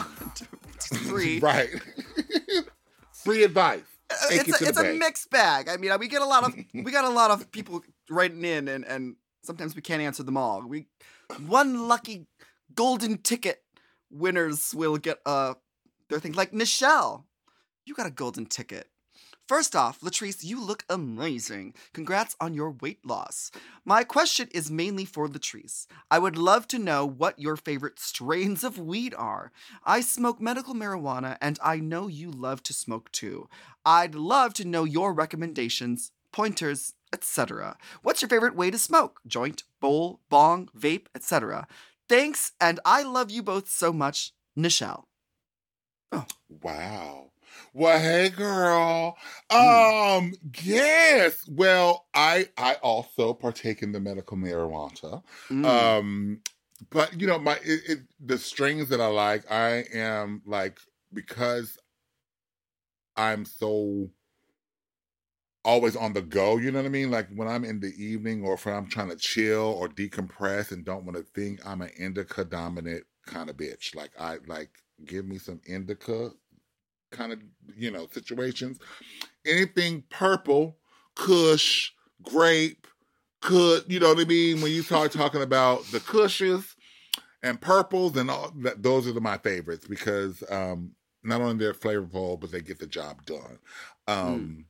free 0.80 1.40
Right. 1.42 1.70
Free 3.12 3.44
advice. 3.44 3.82
Uh, 4.10 4.16
Take 4.30 4.48
it's 4.48 4.62
it 4.62 4.68
a, 4.68 4.70
it's 4.70 4.80
a 4.80 4.94
mixed 4.94 5.32
bag. 5.32 5.68
I 5.68 5.78
mean, 5.78 5.92
uh, 5.92 5.98
we 5.98 6.08
get 6.08 6.22
a 6.22 6.26
lot 6.26 6.44
of 6.44 6.56
we 6.74 6.92
got 6.92 7.04
a 7.04 7.10
lot 7.10 7.32
of 7.32 7.52
people 7.52 7.82
writing 8.10 8.46
in, 8.46 8.68
and 8.68 8.86
and 8.86 9.16
sometimes 9.44 9.76
we 9.76 9.82
can't 9.82 10.02
answer 10.02 10.22
them 10.22 10.38
all. 10.38 10.62
We 10.62 10.86
one 11.48 11.88
lucky 11.88 12.28
golden 12.76 13.18
ticket 13.18 13.64
winners 14.10 14.74
will 14.76 14.98
get 14.98 15.20
uh 15.26 15.56
their 16.10 16.20
thing. 16.20 16.34
Like 16.34 16.54
Michelle, 16.54 17.26
you 17.86 17.94
got 17.94 18.08
a 18.08 18.12
golden 18.12 18.46
ticket. 18.46 18.90
First 19.48 19.76
off, 19.76 20.00
Latrice, 20.02 20.44
you 20.44 20.60
look 20.60 20.84
amazing. 20.90 21.76
Congrats 21.94 22.36
on 22.42 22.56
your 22.56 22.72
weight 22.72 23.06
loss. 23.06 23.52
My 23.86 24.04
question 24.04 24.48
is 24.52 24.72
mainly 24.72 25.06
for 25.06 25.28
Latrice. 25.28 25.86
I 26.10 26.18
would 26.18 26.36
love 26.36 26.68
to 26.70 26.80
know 26.80 27.06
what 27.06 27.38
your 27.38 27.56
favorite 27.56 28.00
strains 28.00 28.64
of 28.64 28.80
weed 28.80 29.14
are. 29.16 29.52
I 29.84 30.02
smoke 30.02 30.42
medical 30.42 30.74
marijuana, 30.74 31.38
and 31.42 31.60
I 31.64 31.78
know 31.78 32.08
you 32.08 32.32
love 32.32 32.64
to 32.64 32.74
smoke 32.74 33.12
too. 33.12 33.48
I'd 33.86 34.16
love 34.16 34.56
to 34.56 34.66
know 34.66 34.84
your 34.84 35.14
recommendations, 35.14 36.12
pointers, 36.32 36.94
etc. 37.14 37.78
What's 38.02 38.24
your 38.24 38.30
favorite 38.30 38.56
way 38.56 38.72
to 38.72 38.80
smoke? 38.80 39.22
Joint, 39.28 39.64
bowl, 39.80 40.22
bong, 40.28 40.70
vape, 40.76 41.06
etc. 41.14 41.68
Thanks, 42.08 42.52
and 42.62 42.80
I 42.86 43.04
love 43.04 43.32
you 43.32 43.42
both 43.42 43.70
so 43.70 43.92
much, 43.92 44.34
Nichelle. 44.58 45.06
Oh. 46.12 46.26
Wow. 46.62 47.32
Well, 47.74 48.00
hey, 48.00 48.30
girl. 48.30 49.18
Hmm. 49.52 50.18
Um, 50.28 50.34
yes. 50.62 51.48
Well, 51.48 52.06
I 52.14 52.50
I 52.58 52.76
also 52.76 53.34
partake 53.34 53.82
in 53.82 53.92
the 53.92 54.00
medical 54.00 54.38
marijuana. 54.38 55.24
Mm. 55.50 55.66
Um, 55.66 56.42
but 56.90 57.20
you 57.20 57.28
know, 57.28 57.40
my 57.40 57.56
it, 57.64 57.82
it, 57.88 58.00
the 58.20 58.38
strings 58.38 58.90
that 58.90 59.02
I 59.02 59.08
like, 59.08 59.50
I 59.52 59.86
am 59.94 60.42
like 60.46 60.80
because 61.14 61.78
I'm 63.18 63.46
so 63.46 64.10
always 65.66 65.96
on 65.96 66.14
the 66.14 66.22
go. 66.22 66.58
You 66.58 66.72
know 66.72 66.80
what 66.80 66.86
I 66.86 66.90
mean? 66.90 67.12
Like 67.12 67.28
when 67.36 67.48
I'm 67.48 67.66
in 67.66 67.80
the 67.80 67.94
evening, 67.98 68.46
or 68.46 68.54
if 68.54 68.66
I'm 68.66 68.88
trying 68.88 69.10
to 69.10 69.18
chill 69.18 69.76
or 69.80 69.90
decompress 69.90 70.72
and 70.72 70.86
don't 70.86 71.04
want 71.04 71.18
to 71.18 71.24
think, 71.24 71.66
I'm 71.66 71.82
an 71.82 71.90
indica 71.98 72.46
dominant 72.46 73.04
kind 73.26 73.50
of 73.50 73.58
bitch. 73.58 73.96
Like 73.96 74.12
I 74.20 74.38
like 74.48 74.70
give 75.04 75.26
me 75.26 75.38
some 75.38 75.60
indica 75.66 76.30
kind 77.12 77.34
of 77.34 77.40
you 77.76 77.92
know 77.92 78.08
situations. 78.12 78.80
Anything 79.46 80.04
purple, 80.10 80.78
Kush, 81.16 81.92
grape, 82.22 82.88
could 83.42 83.84
you 83.88 84.00
know 84.00 84.10
what 84.10 84.20
I 84.20 84.26
mean? 84.26 84.62
When 84.62 84.72
you 84.72 84.84
start 84.84 85.12
talking 85.12 85.42
about 85.42 85.84
the 85.92 86.00
Kushes 86.00 86.76
and 87.44 87.60
purples 87.60 88.16
and 88.16 88.30
all 88.30 88.52
that, 88.62 88.82
those 88.82 89.08
are 89.08 89.12
the, 89.12 89.22
my 89.22 89.38
favorites 89.40 89.88
because 89.88 90.44
um 90.50 90.92
not 91.24 91.42
only 91.42 91.58
they're 91.58 91.74
flavorful, 91.74 92.40
but 92.40 92.52
they 92.52 92.62
get 92.62 92.78
the 92.78 92.86
job 92.86 93.26
done. 93.26 93.58
Um, 94.08 94.66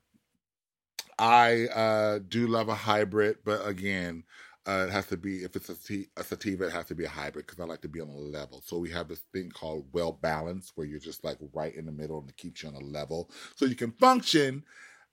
I 1.17 1.67
uh, 1.67 2.19
do 2.27 2.47
love 2.47 2.67
a 2.69 2.75
hybrid, 2.75 3.37
but 3.45 3.65
again, 3.65 4.23
uh, 4.67 4.85
it 4.87 4.91
has 4.91 5.07
to 5.07 5.17
be 5.17 5.43
if 5.43 5.55
it's 5.55 5.69
a, 5.69 5.75
t- 5.75 6.07
a 6.17 6.23
sativa, 6.23 6.65
it 6.67 6.73
has 6.73 6.85
to 6.87 6.95
be 6.95 7.05
a 7.05 7.09
hybrid 7.09 7.45
because 7.45 7.59
I 7.59 7.65
like 7.65 7.81
to 7.81 7.87
be 7.87 8.01
on 8.01 8.09
a 8.09 8.17
level. 8.17 8.61
So 8.65 8.77
we 8.79 8.89
have 8.91 9.07
this 9.07 9.21
thing 9.31 9.49
called 9.51 9.87
well 9.93 10.11
balanced, 10.11 10.73
where 10.75 10.87
you're 10.87 10.99
just 10.99 11.23
like 11.23 11.37
right 11.53 11.73
in 11.75 11.85
the 11.85 11.91
middle 11.91 12.19
and 12.19 12.29
it 12.29 12.37
keeps 12.37 12.63
you 12.63 12.69
on 12.69 12.75
a 12.75 12.79
level, 12.79 13.29
so 13.55 13.65
you 13.65 13.75
can 13.75 13.91
function. 13.91 14.63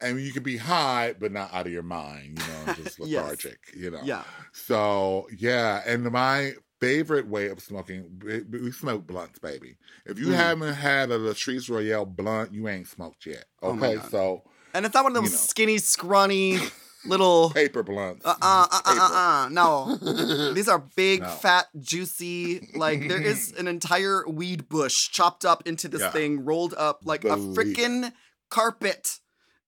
And 0.00 0.18
you 0.20 0.32
can 0.32 0.42
be 0.42 0.56
high, 0.56 1.14
but 1.16 1.30
not 1.30 1.54
out 1.54 1.66
of 1.68 1.72
your 1.72 1.84
mind, 1.84 2.36
you 2.36 2.44
know, 2.44 2.66
just 2.74 2.98
Yes. 3.04 3.36
lethargic, 3.36 3.58
you 3.72 3.92
know. 3.92 4.02
Yeah. 4.04 4.24
So 4.52 5.28
yeah, 5.38 5.82
and 5.86 6.10
my 6.10 6.54
favorite 6.80 7.28
way 7.28 7.48
of 7.48 7.60
smoking, 7.60 8.20
we, 8.50 8.72
smoke 8.72 9.06
blunts, 9.06 9.38
baby. 9.38 9.76
If 10.04 10.18
you 10.18 10.28
Mm. 10.28 10.34
haven't 10.34 10.74
had 10.74 11.12
a 11.12 11.18
Latrice 11.18 11.70
Royale 11.70 12.04
blunt, 12.04 12.52
you 12.52 12.66
ain't 12.66 12.88
smoked 12.88 13.26
yet. 13.26 13.44
Oh 13.62 13.74
Okay, 13.74 13.94
God. 13.94 14.10
so 14.10 14.42
And 14.74 14.86
it's 14.86 14.94
not 14.94 15.04
one 15.04 15.14
of 15.16 15.22
those 15.22 15.30
You 15.32 15.36
know. 15.36 15.42
skinny, 15.42 15.78
scrawny 15.78 16.58
little. 17.04 17.50
paper 17.50 17.82
blunts. 17.82 18.24
Uh 18.24 18.34
uh 18.40 18.66
uh 18.70 18.80
uh 18.84 18.98
uh. 18.98 19.44
uh. 19.44 19.48
No. 19.50 20.52
These 20.54 20.68
are 20.68 20.78
big, 20.96 21.20
No. 21.22 21.28
fat, 21.28 21.66
juicy. 21.78 22.68
Like 22.74 23.08
there 23.08 23.20
is 23.20 23.52
an 23.52 23.68
entire 23.68 24.24
weed 24.28 24.68
bush 24.68 25.10
chopped 25.10 25.44
up 25.44 25.66
into 25.66 25.88
this 25.88 26.00
Yeah. 26.00 26.10
thing, 26.10 26.44
rolled 26.44 26.74
up 26.76 27.00
like 27.04 27.24
a 27.24 27.36
Believe 27.36 27.58
it. 27.58 27.76
freaking 27.76 28.12
carpet. 28.50 29.18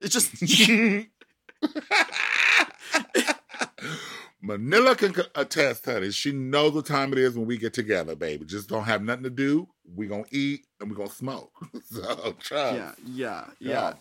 It's 0.01 0.13
just 0.13 0.31
Manila 4.43 4.95
can 4.95 5.15
attest, 5.35 5.87
honey. 5.87 6.11
She 6.11 6.31
knows 6.33 6.73
what 6.75 6.85
time 6.87 7.13
it 7.13 7.19
is 7.19 7.35
when 7.35 7.47
we 7.47 7.57
get 7.57 7.73
together, 7.73 8.15
baby. 8.15 8.45
Just 8.45 8.69
don't 8.69 8.85
have 8.85 9.01
nothing 9.03 9.23
to 9.25 9.31
do. 9.31 9.69
We 9.95 10.07
gonna 10.07 10.25
eat 10.31 10.67
and 10.81 10.91
we 10.91 10.97
gonna 10.97 11.09
smoke. 11.09 11.51
so 11.91 12.35
trust. 12.41 12.77
yeah, 12.77 12.93
yeah, 13.07 13.45
yeah. 13.59 13.71
Yeah. 13.71 13.93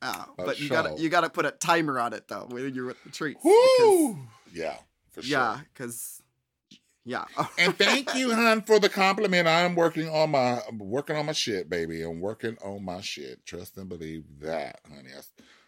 For 0.00 0.26
but 0.36 0.60
you 0.60 0.68
gotta 0.68 0.94
you 1.00 1.08
gotta 1.08 1.28
put 1.30 1.44
a 1.46 1.50
timer 1.50 1.98
on 1.98 2.12
it 2.12 2.28
though 2.28 2.46
when 2.48 2.72
you're 2.74 2.86
with 2.86 3.02
the 3.04 3.10
treats. 3.10 3.44
Woo! 3.44 4.18
Yeah, 4.52 4.76
for 5.10 5.20
Because, 5.20 5.24
sure. 5.24 5.38
yeah, 5.38 5.60
because 5.74 6.22
yeah. 7.04 7.24
And 7.58 7.76
thank 7.76 8.14
you, 8.14 8.32
hon, 8.34 8.62
for 8.62 8.78
the 8.78 8.88
compliment. 8.88 9.48
I'm 9.48 9.74
working 9.74 10.08
on 10.08 10.30
my 10.30 10.60
I'm 10.68 10.78
working 10.78 11.16
on 11.16 11.26
my 11.26 11.32
shit, 11.32 11.68
baby. 11.68 12.02
I'm 12.02 12.20
working 12.20 12.56
on 12.64 12.84
my 12.84 13.00
shit. 13.00 13.44
Trust 13.44 13.76
and 13.76 13.88
believe 13.88 14.24
that, 14.40 14.80
honey. 14.88 15.10
I 15.16 15.20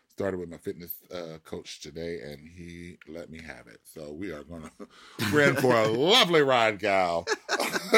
started 0.09 0.39
with 0.39 0.51
my 0.51 0.59
fitness 0.59 0.93
uh, 1.13 1.39
coach 1.45 1.81
today, 1.81 2.21
and 2.23 2.47
he 2.49 2.99
let 3.09 3.31
me 3.31 3.41
have 3.43 3.67
it. 3.67 3.81
So 3.85 4.13
we 4.13 4.31
are 4.31 4.45
gonna 4.45 4.71
we're 5.33 5.49
in 5.49 5.57
for 5.57 5.75
a 5.75 5.89
lovely 5.89 6.43
ride, 6.43 6.79
gal. 6.79 7.27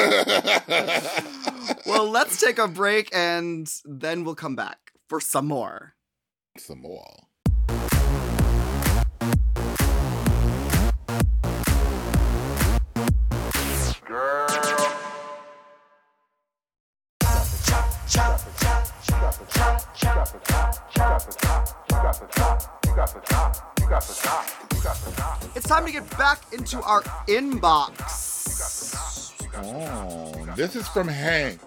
well, 1.85 2.09
let's 2.09 2.39
take 2.39 2.57
a 2.57 2.67
break 2.67 3.09
and 3.13 3.71
then 3.85 4.23
we'll 4.23 4.35
come 4.35 4.55
back 4.55 4.93
for 5.07 5.19
some 5.19 5.47
more. 5.47 5.93
Some 6.57 6.81
more. 6.81 7.03
It's 25.55 25.67
time 25.67 25.85
to 25.85 25.91
get 25.91 26.17
back 26.17 26.39
into 26.53 26.81
our 26.83 27.01
inbox. 27.27 27.93
Oh, 29.55 30.45
this 30.55 30.75
is 30.75 30.87
from 30.87 31.07
Hank. 31.07 31.59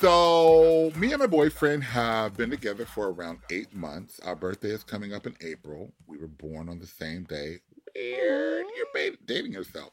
So, 0.00 0.92
me 0.96 1.12
and 1.12 1.20
my 1.20 1.26
boyfriend 1.26 1.82
have 1.84 2.36
been 2.36 2.50
together 2.50 2.84
for 2.84 3.10
around 3.10 3.38
eight 3.50 3.74
months. 3.74 4.20
Our 4.24 4.36
birthday 4.36 4.68
is 4.70 4.84
coming 4.84 5.14
up 5.14 5.26
in 5.26 5.34
April. 5.40 5.94
We 6.06 6.18
were 6.18 6.28
born 6.28 6.68
on 6.68 6.78
the 6.78 6.86
same 6.86 7.24
day. 7.24 7.60
Weird. 7.94 8.66
You're 8.76 9.12
dating 9.24 9.52
yourself. 9.52 9.92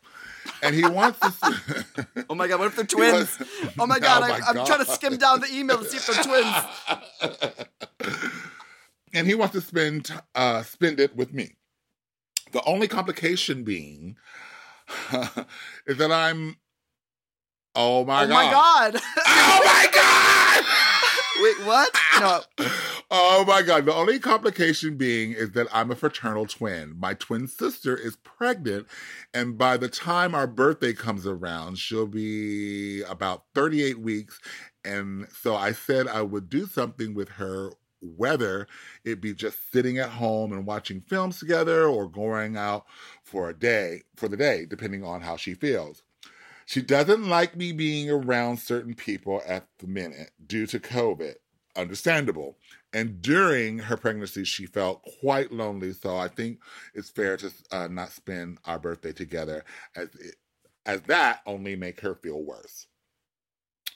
And 0.61 0.75
he 0.75 0.85
wants 0.85 1.19
to. 1.19 1.85
Oh 2.29 2.35
my 2.35 2.47
god, 2.47 2.59
what 2.59 2.67
if 2.67 2.75
they're 2.75 2.85
twins? 2.85 3.37
was- 3.39 3.73
Oh 3.79 3.85
my 3.85 3.99
god, 3.99 4.23
Oh 4.23 4.25
I, 4.25 4.39
my 4.39 4.45
I'm 4.47 4.65
trying 4.65 4.83
to 4.83 4.91
skim 4.91 5.17
down 5.17 5.39
the 5.39 5.47
email 5.53 5.77
to 5.77 5.85
see 5.85 5.97
if 5.97 6.05
they're 6.07 6.23
twins. 6.23 7.67
and 9.13 9.27
he 9.27 9.35
wants 9.35 9.53
to 9.53 9.61
spend 9.61 10.11
uh, 10.35 10.63
spend 10.63 10.99
it 10.99 11.15
with 11.15 11.33
me. 11.33 11.55
The 12.51 12.63
only 12.65 12.87
complication 12.87 13.63
being 13.63 14.17
is 15.87 15.97
that 15.97 16.11
I'm. 16.11 16.57
Oh, 17.75 17.99
oh 18.01 18.05
my 18.05 18.25
god. 18.25 18.31
oh 18.35 18.49
god! 18.51 18.93
my 18.93 19.01
god. 19.01 19.01
Oh 19.25 19.61
my 19.65 19.87
god! 19.93 20.93
Wait, 21.41 21.65
what? 21.65 21.89
No. 22.19 22.41
Oh 23.09 23.43
my 23.47 23.61
god. 23.63 23.85
The 23.85 23.93
only 23.93 24.19
complication 24.19 24.95
being 24.95 25.31
is 25.33 25.51
that 25.51 25.67
I'm 25.73 25.91
a 25.91 25.95
fraternal 25.95 26.45
twin. 26.45 26.95
My 26.97 27.15
twin 27.15 27.47
sister 27.47 27.97
is 27.97 28.15
pregnant, 28.17 28.87
and 29.33 29.57
by 29.57 29.77
the 29.77 29.89
time 29.89 30.35
our 30.35 30.47
birthday 30.47 30.93
comes 30.93 31.25
around, 31.25 31.79
she'll 31.79 32.07
be 32.07 33.01
about 33.03 33.45
38 33.55 33.99
weeks. 33.99 34.39
And 34.85 35.27
so 35.31 35.55
I 35.55 35.71
said 35.71 36.07
I 36.07 36.21
would 36.21 36.49
do 36.49 36.65
something 36.65 37.13
with 37.13 37.29
her, 37.29 37.71
whether 38.01 38.67
it 39.03 39.19
be 39.21 39.33
just 39.33 39.71
sitting 39.71 39.97
at 39.97 40.09
home 40.09 40.51
and 40.53 40.65
watching 40.65 41.01
films 41.01 41.39
together 41.39 41.85
or 41.85 42.07
going 42.07 42.55
out 42.57 42.85
for 43.23 43.49
a 43.49 43.53
day, 43.53 44.03
for 44.15 44.27
the 44.27 44.37
day, 44.37 44.65
depending 44.69 45.03
on 45.03 45.21
how 45.21 45.37
she 45.37 45.55
feels. 45.55 46.03
She 46.65 46.81
doesn't 46.81 47.27
like 47.27 47.55
me 47.55 47.71
being 47.71 48.09
around 48.09 48.57
certain 48.57 48.93
people 48.93 49.41
at 49.45 49.67
the 49.79 49.87
minute 49.87 50.31
due 50.45 50.65
to 50.67 50.79
COVID. 50.79 51.35
Understandable. 51.75 52.57
And 52.93 53.21
during 53.21 53.79
her 53.79 53.97
pregnancy, 53.97 54.43
she 54.43 54.67
felt 54.67 55.01
quite 55.19 55.51
lonely. 55.51 55.93
So 55.93 56.15
I 56.15 56.27
think 56.27 56.59
it's 56.93 57.09
fair 57.09 57.37
to 57.37 57.51
uh, 57.71 57.87
not 57.87 58.11
spend 58.11 58.59
our 58.65 58.77
birthday 58.77 59.11
together, 59.11 59.65
as 59.95 60.09
it, 60.15 60.35
as 60.85 61.01
that 61.03 61.41
only 61.45 61.75
make 61.75 61.99
her 62.01 62.13
feel 62.13 62.43
worse. 62.43 62.87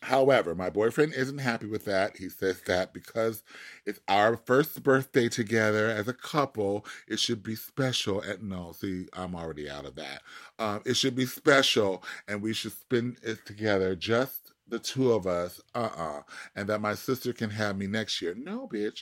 However, 0.01 0.53
my 0.55 0.69
boyfriend 0.69 1.13
isn't 1.13 1.39
happy 1.39 1.67
with 1.67 1.85
that. 1.85 2.17
He 2.17 2.29
says 2.29 2.61
that 2.67 2.93
because 2.93 3.43
it's 3.85 3.99
our 4.07 4.37
first 4.37 4.83
birthday 4.83 5.29
together 5.29 5.87
as 5.87 6.07
a 6.07 6.13
couple, 6.13 6.85
it 7.07 7.19
should 7.19 7.43
be 7.43 7.55
special. 7.55 8.21
And 8.21 8.43
no, 8.43 8.73
see, 8.73 9.07
I'm 9.13 9.35
already 9.35 9.69
out 9.69 9.85
of 9.85 9.95
that. 9.95 10.21
Um, 10.59 10.81
it 10.85 10.95
should 10.95 11.15
be 11.15 11.25
special, 11.25 12.03
and 12.27 12.41
we 12.41 12.53
should 12.53 12.73
spend 12.73 13.17
it 13.23 13.45
together, 13.45 13.95
just 13.95 14.53
the 14.69 14.79
two 14.79 15.11
of 15.13 15.27
us. 15.27 15.61
Uh 15.73 15.89
uh 15.95 16.21
And 16.55 16.67
that 16.69 16.81
my 16.81 16.95
sister 16.95 17.33
can 17.33 17.49
have 17.49 17.77
me 17.77 17.87
next 17.87 18.21
year. 18.21 18.35
No, 18.37 18.67
bitch. 18.67 19.01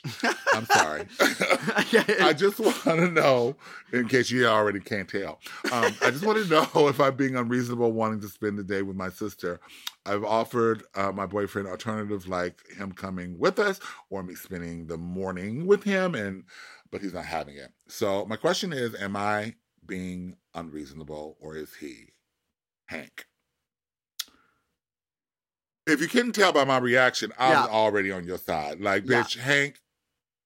I'm 0.54 0.66
sorry. 0.66 1.06
I 2.22 2.32
just 2.32 2.58
want 2.60 2.84
to 2.84 3.10
know, 3.10 3.56
in 3.92 4.08
case 4.08 4.30
you 4.30 4.46
already 4.46 4.80
can't 4.80 5.08
tell, 5.08 5.40
um, 5.72 5.94
I 6.02 6.10
just 6.10 6.24
want 6.24 6.42
to 6.42 6.48
know 6.48 6.66
if 6.88 7.00
I'm 7.00 7.16
being 7.16 7.36
unreasonable 7.36 7.92
wanting 7.92 8.20
to 8.20 8.28
spend 8.28 8.58
the 8.58 8.64
day 8.64 8.82
with 8.82 8.96
my 8.96 9.10
sister. 9.10 9.60
I've 10.04 10.24
offered 10.24 10.84
uh, 10.94 11.10
my 11.12 11.26
boyfriend 11.26 11.66
alternatives 11.66 12.28
like 12.28 12.60
him 12.76 12.92
coming 12.92 13.38
with 13.38 13.58
us 13.58 13.80
or 14.08 14.22
me 14.22 14.34
spending 14.36 14.86
the 14.86 14.96
morning 14.96 15.66
with 15.66 15.82
him, 15.82 16.14
and 16.14 16.44
but 16.90 17.00
he's 17.02 17.14
not 17.14 17.24
having 17.24 17.56
it. 17.56 17.72
So 17.88 18.24
my 18.26 18.36
question 18.36 18.72
is, 18.72 18.94
am 18.94 19.16
I 19.16 19.54
being 19.84 20.36
unreasonable 20.54 21.36
or 21.40 21.56
is 21.56 21.74
he, 21.74 22.12
Hank? 22.86 23.26
If 25.86 26.00
you 26.00 26.08
couldn't 26.08 26.32
tell 26.32 26.52
by 26.52 26.64
my 26.64 26.78
reaction, 26.78 27.32
I 27.38 27.50
was 27.50 27.66
Yeah. 27.68 27.72
already 27.72 28.10
on 28.10 28.24
your 28.26 28.38
side. 28.38 28.80
Like, 28.80 29.04
Yeah. 29.06 29.22
bitch, 29.22 29.36
Hank, 29.38 29.80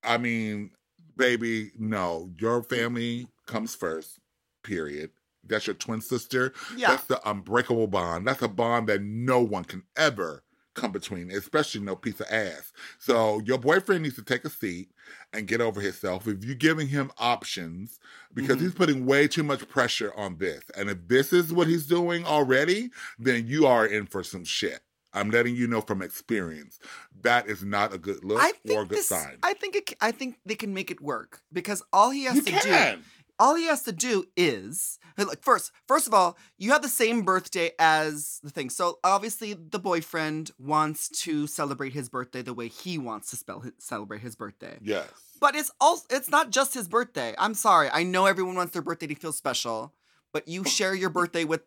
I 0.02 0.18
mean, 0.18 0.72
baby, 1.16 1.72
no, 1.78 2.32
your 2.38 2.62
family 2.62 3.28
comes 3.46 3.74
first, 3.74 4.18
period. 4.62 5.10
That's 5.42 5.66
your 5.66 5.74
twin 5.74 6.02
sister. 6.02 6.52
yeah. 6.76 6.88
That's 6.90 7.06
the 7.06 7.20
unbreakable 7.28 7.86
bond. 7.88 8.26
That's 8.26 8.42
a 8.42 8.48
bond 8.48 8.88
that 8.88 9.00
no 9.02 9.40
one 9.40 9.64
can 9.64 9.84
ever 9.96 10.44
come 10.74 10.92
between, 10.92 11.30
especially 11.30 11.80
no 11.80 11.96
piece 11.96 12.20
of 12.20 12.26
ass. 12.30 12.72
So 12.98 13.40
your 13.40 13.58
boyfriend 13.58 14.02
needs 14.02 14.16
to 14.16 14.22
take 14.22 14.44
a 14.44 14.50
seat 14.50 14.90
and 15.32 15.48
get 15.48 15.60
over 15.60 15.80
himself. 15.80 16.28
If 16.28 16.44
you're 16.44 16.54
giving 16.54 16.88
him 16.88 17.10
options, 17.18 17.98
because 18.34 18.58
Mhm. 18.58 18.60
he's 18.60 18.74
putting 18.74 19.06
way 19.06 19.26
too 19.26 19.42
much 19.42 19.66
pressure 19.68 20.12
on 20.14 20.36
this. 20.38 20.62
And 20.76 20.88
if 20.90 21.08
this 21.08 21.32
is 21.32 21.52
what 21.52 21.66
he's 21.66 21.86
doing 21.86 22.24
already, 22.24 22.90
then 23.18 23.46
you 23.46 23.66
are 23.66 23.86
in 23.86 24.06
for 24.06 24.22
some 24.22 24.44
shit. 24.44 24.82
I'm 25.12 25.30
letting 25.30 25.56
you 25.56 25.66
know 25.66 25.80
from 25.80 26.02
experience. 26.02 26.78
That 27.22 27.48
is 27.48 27.64
not 27.64 27.92
a 27.92 27.98
good 27.98 28.24
look 28.24 28.40
or 28.70 28.82
a 28.82 28.86
good 28.86 28.98
this, 28.98 29.08
sign. 29.08 29.38
I 29.42 29.54
think 29.54 29.76
it, 29.76 29.92
I 30.00 30.12
think 30.12 30.36
they 30.46 30.54
can 30.54 30.72
make 30.74 30.90
it 30.90 31.00
work 31.00 31.40
because 31.52 31.82
all 31.92 32.10
he 32.10 32.24
has 32.24 32.36
you 32.36 32.42
to 32.42 32.50
can. 32.52 32.96
do 32.98 33.02
all 33.40 33.54
he 33.54 33.64
has 33.64 33.82
to 33.84 33.92
do 33.92 34.24
is 34.36 34.98
like 35.16 35.42
first 35.42 35.72
first 35.88 36.06
of 36.06 36.12
all 36.12 36.36
you 36.58 36.72
have 36.72 36.82
the 36.82 36.88
same 36.90 37.22
birthday 37.22 37.70
as 37.78 38.38
the 38.42 38.50
thing 38.50 38.68
so 38.68 38.98
obviously 39.02 39.54
the 39.54 39.78
boyfriend 39.78 40.50
wants 40.58 41.08
to 41.08 41.46
celebrate 41.46 41.94
his 41.94 42.10
birthday 42.10 42.42
the 42.42 42.52
way 42.52 42.68
he 42.68 42.98
wants 42.98 43.30
to 43.30 43.36
spell 43.36 43.60
his, 43.60 43.72
celebrate 43.78 44.20
his 44.20 44.36
birthday 44.36 44.76
Yes. 44.82 45.08
but 45.40 45.56
it's 45.56 45.70
also 45.80 46.04
it's 46.10 46.28
not 46.28 46.50
just 46.50 46.74
his 46.74 46.86
birthday 46.86 47.34
i'm 47.38 47.54
sorry 47.54 47.88
i 47.94 48.02
know 48.02 48.26
everyone 48.26 48.56
wants 48.56 48.74
their 48.74 48.82
birthday 48.82 49.06
to 49.06 49.14
feel 49.14 49.32
special 49.32 49.94
but 50.34 50.46
you 50.46 50.62
share 50.64 50.94
your 50.94 51.08
birthday 51.10 51.44
with 51.44 51.62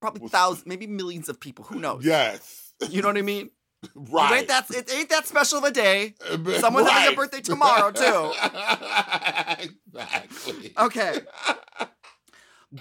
probably 0.00 0.28
thousands 0.28 0.66
maybe 0.66 0.88
millions 0.88 1.28
of 1.28 1.38
people 1.38 1.64
who 1.66 1.78
knows 1.78 2.04
Yes. 2.04 2.61
You 2.90 3.02
know 3.02 3.08
what 3.08 3.16
i 3.18 3.22
mean 3.22 3.50
right. 3.94 4.38
Ain't 4.38 4.48
that 4.48 4.70
it 4.70 4.92
ain't 4.92 5.08
that 5.08 5.26
special 5.26 5.58
of 5.58 5.64
a 5.64 5.70
day? 5.70 6.14
Someone's 6.60 6.88
having 6.88 7.14
a 7.14 7.16
birthday 7.16 7.40
tomorrow, 7.40 7.90
too. 7.90 8.32
exactly. 9.92 10.72
Okay. 10.78 11.20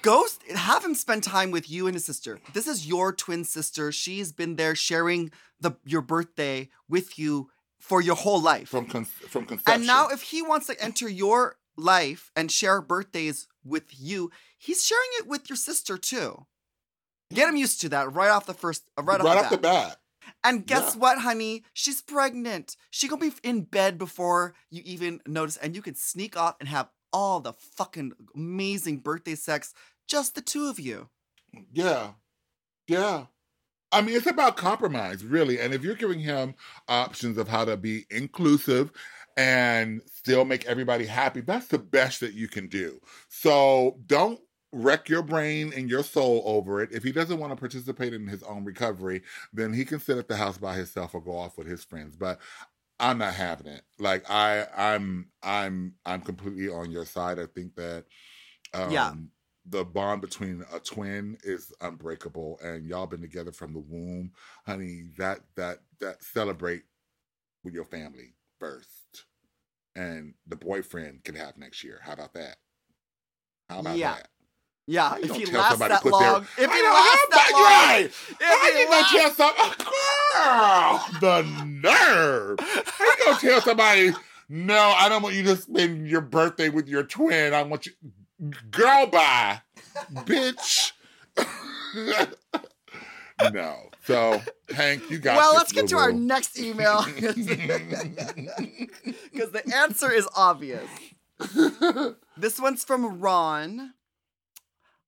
Ghost, 0.01 0.41
have 0.49 0.85
him 0.85 0.95
spend 0.95 1.23
time 1.23 1.51
with 1.51 1.69
you 1.69 1.87
and 1.87 1.95
his 1.95 2.05
sister. 2.05 2.39
This 2.53 2.67
is 2.67 2.87
your 2.87 3.11
twin 3.11 3.43
sister. 3.43 3.91
She's 3.91 4.31
been 4.31 4.55
there 4.55 4.75
sharing 4.75 5.31
the 5.59 5.71
your 5.85 6.01
birthday 6.01 6.69
with 6.87 7.19
you 7.19 7.49
for 7.79 7.99
your 7.99 8.15
whole 8.15 8.41
life. 8.41 8.69
From 8.69 8.85
con- 8.85 9.05
from 9.05 9.45
conception. 9.45 9.81
and 9.81 9.87
now, 9.87 10.07
if 10.07 10.21
he 10.21 10.41
wants 10.41 10.67
to 10.67 10.81
enter 10.81 11.09
your 11.09 11.57
life 11.75 12.31
and 12.35 12.51
share 12.51 12.79
birthdays 12.79 13.47
with 13.65 13.85
you, 13.99 14.31
he's 14.57 14.85
sharing 14.85 15.09
it 15.19 15.27
with 15.27 15.49
your 15.49 15.57
sister 15.57 15.97
too. 15.97 16.45
Get 17.33 17.49
him 17.49 17.55
used 17.55 17.81
to 17.81 17.89
that 17.89 18.13
right 18.13 18.29
off 18.29 18.45
the 18.45 18.53
first, 18.53 18.83
uh, 18.97 19.03
right, 19.03 19.21
right 19.21 19.37
off, 19.37 19.45
off 19.45 19.49
the 19.51 19.57
the 19.57 19.61
bat. 19.61 19.87
bat. 19.89 19.97
And 20.43 20.65
guess 20.65 20.93
Yeah. 20.93 20.99
what, 20.99 21.17
honey? 21.19 21.63
She's 21.73 22.01
pregnant. 22.01 22.75
She 22.89 23.07
gonna 23.07 23.21
be 23.29 23.33
in 23.43 23.63
bed 23.63 23.97
before 23.97 24.53
you 24.69 24.81
even 24.85 25.21
notice, 25.27 25.57
and 25.57 25.75
you 25.75 25.81
can 25.81 25.95
sneak 25.95 26.35
off 26.37 26.55
and 26.59 26.69
have 26.69 26.89
all 27.13 27.39
the 27.39 27.53
fucking 27.53 28.13
amazing 28.35 28.99
birthday 28.99 29.35
sex, 29.35 29.73
just 30.07 30.35
the 30.35 30.41
two 30.41 30.67
of 30.67 30.79
you. 30.79 31.09
Yeah. 31.71 32.11
Yeah. 32.87 33.25
I 33.91 34.01
mean, 34.01 34.15
it's 34.15 34.27
about 34.27 34.55
compromise, 34.55 35.23
really. 35.25 35.59
And 35.59 35.73
if 35.73 35.83
you're 35.83 35.95
giving 35.95 36.19
him 36.21 36.55
options 36.87 37.37
of 37.37 37.49
how 37.49 37.65
to 37.65 37.75
be 37.75 38.05
inclusive 38.09 38.91
and 39.35 40.01
still 40.13 40.45
make 40.45 40.65
everybody 40.65 41.05
happy, 41.05 41.41
that's 41.41 41.67
the 41.67 41.77
best 41.77 42.21
that 42.21 42.33
you 42.33 42.47
can 42.47 42.67
do. 42.67 43.01
So 43.27 43.99
don't 44.05 44.39
wreck 44.71 45.09
your 45.09 45.23
brain 45.23 45.73
and 45.75 45.89
your 45.89 46.03
soul 46.03 46.43
over 46.45 46.81
it. 46.81 46.91
If 46.91 47.03
he 47.03 47.11
doesn't 47.11 47.39
want 47.39 47.51
to 47.51 47.57
participate 47.57 48.13
in 48.13 48.27
his 48.27 48.43
own 48.43 48.63
recovery, 48.63 49.23
then 49.53 49.73
he 49.73 49.85
can 49.85 49.99
sit 49.99 50.17
at 50.17 50.27
the 50.27 50.37
house 50.37 50.57
by 50.57 50.75
himself 50.75 51.13
or 51.15 51.21
go 51.21 51.37
off 51.37 51.57
with 51.57 51.67
his 51.67 51.83
friends. 51.83 52.15
But 52.15 52.39
I'm 52.99 53.17
not 53.17 53.33
having 53.33 53.67
it. 53.67 53.83
Like 53.99 54.29
I, 54.29 54.67
I'm, 54.77 55.29
I'm, 55.43 55.95
I'm 56.05 56.21
completely 56.21 56.69
on 56.69 56.91
your 56.91 57.05
side. 57.05 57.39
I 57.39 57.47
think 57.47 57.75
that, 57.75 58.05
um, 58.73 59.31
Yeah. 59.31 59.31
the 59.65 59.85
bond 59.85 60.21
between 60.21 60.63
a 60.73 60.79
twin 60.79 61.37
is 61.43 61.71
unbreakable, 61.81 62.59
and 62.63 62.85
y'all 62.87 63.05
been 63.05 63.21
together 63.21 63.51
from 63.51 63.73
the 63.73 63.79
womb, 63.79 64.31
honey. 64.65 65.11
That 65.17 65.41
that 65.55 65.79
that 65.99 66.23
celebrate 66.23 66.83
with 67.63 67.73
your 67.73 67.85
family 67.85 68.35
first, 68.59 69.25
and 69.95 70.33
the 70.47 70.55
boyfriend 70.55 71.23
can 71.23 71.35
have 71.35 71.57
next 71.57 71.83
year. 71.83 71.99
How 72.03 72.13
about 72.13 72.33
that? 72.33 72.57
How 73.69 73.79
about 73.79 74.01
Yeah. 74.01 74.03
that? 74.03 74.29
Yeah, 74.87 75.15
you 75.17 75.23
if 75.23 75.35
he 75.35 75.45
lasts 75.45 75.77
that 75.79 76.01
put 76.01 76.11
their- 76.19 76.31
long, 76.31 76.41
if 76.57 76.57
he 76.57 76.65
lasts 76.83 77.27
that 77.29 77.51
long, 77.53 77.63
right. 77.63 78.09
if 78.39 78.79
you 78.79 78.87
gonna 78.87 79.07
tell 79.11 79.31
some 79.31 79.53
girl 81.21 81.21
the 81.21 81.43
nerve? 81.65 82.59
How 82.59 83.05
you 83.05 83.15
gonna 83.25 83.39
tell 83.39 83.61
somebody? 83.61 84.11
No, 84.49 84.93
I 84.97 85.07
don't 85.07 85.21
want 85.21 85.35
you 85.35 85.43
to 85.43 85.55
spend 85.55 86.07
your 86.07 86.21
birthday 86.21 86.69
with 86.69 86.87
your 86.89 87.03
twin. 87.03 87.53
I 87.53 87.61
want 87.63 87.85
you, 87.85 87.93
girl, 88.69 89.05
bye, 89.07 89.61
bitch. 90.13 90.91
no. 93.53 93.75
So 94.03 94.41
Hank, 94.75 95.09
you 95.09 95.19
got. 95.19 95.37
well, 95.37 95.53
let's 95.55 95.71
get 95.71 95.87
to 95.89 95.97
our 95.97 96.11
next 96.11 96.59
email 96.59 97.03
because 97.15 97.35
the 99.51 99.63
answer 99.73 100.11
is 100.11 100.27
obvious. 100.35 100.89
This 102.35 102.59
one's 102.59 102.83
from 102.83 103.19
Ron. 103.19 103.93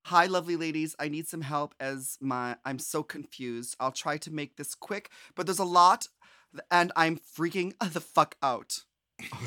Hi, 0.07 0.25
lovely 0.25 0.57
ladies. 0.57 0.97
I 0.99 1.07
need 1.07 1.29
some 1.29 1.41
help 1.41 1.73
as 1.79 2.17
my 2.19 2.57
I'm 2.65 2.77
so 2.77 3.03
confused. 3.03 3.77
I'll 3.79 3.93
try 3.93 4.17
to 4.17 4.31
make 4.31 4.57
this 4.57 4.75
quick, 4.75 5.09
but 5.33 5.45
there's 5.45 5.59
a 5.59 5.65
lot, 5.65 6.09
and 6.69 6.91
I'm 6.97 7.17
freaking 7.17 7.73
the 7.93 8.01
fuck 8.01 8.35
out. 8.43 8.83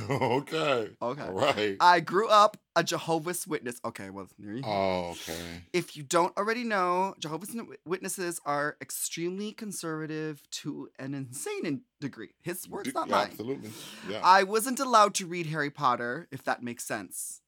okay. 0.09 0.89
Okay. 1.03 1.23
All 1.23 1.33
right. 1.33 1.77
I 1.79 2.01
grew 2.01 2.29
up 2.29 2.57
a 2.75 2.83
Jehovah's 2.83 3.47
Witness. 3.47 3.81
Okay, 3.85 4.09
well, 4.09 4.29
there 4.39 4.55
you 4.55 4.63
go. 4.63 4.71
Oh, 4.71 5.11
okay. 5.11 5.63
If 5.75 5.95
you 5.95 6.03
don't 6.03 6.35
already 6.39 6.65
know, 6.65 7.15
Jehovah's 7.19 7.55
Witnesses 7.85 8.41
are 8.47 8.79
extremely 8.81 9.53
conservative 9.53 10.43
to 10.53 10.89
an 10.99 11.13
insane 11.13 11.83
degree. 12.01 12.31
His 12.41 12.67
words, 12.67 12.95
not 12.95 13.09
yeah, 13.09 13.15
mine. 13.15 13.29
Absolutely. 13.33 13.71
Yeah. 14.09 14.21
I 14.25 14.45
wasn't 14.45 14.81
allowed 14.81 15.15
to 15.17 15.27
read 15.27 15.47
Harry 15.47 15.71
Potter, 15.71 16.29
if 16.31 16.43
that 16.45 16.63
makes 16.63 16.85
sense. 16.85 17.43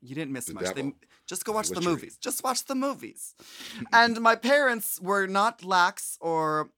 You 0.00 0.14
didn't 0.14 0.32
miss 0.32 0.46
The 0.46 0.54
much. 0.54 0.74
They, 0.74 0.92
just 1.26 1.44
go 1.44 1.52
watch 1.52 1.68
the 1.68 1.80
movies. 1.80 2.16
Just 2.18 2.42
watch 2.44 2.64
the 2.64 2.74
movies. 2.74 3.34
and 3.92 4.20
my 4.20 4.36
parents 4.36 5.00
were 5.00 5.26
not 5.26 5.64
lax 5.64 6.18
or 6.20 6.70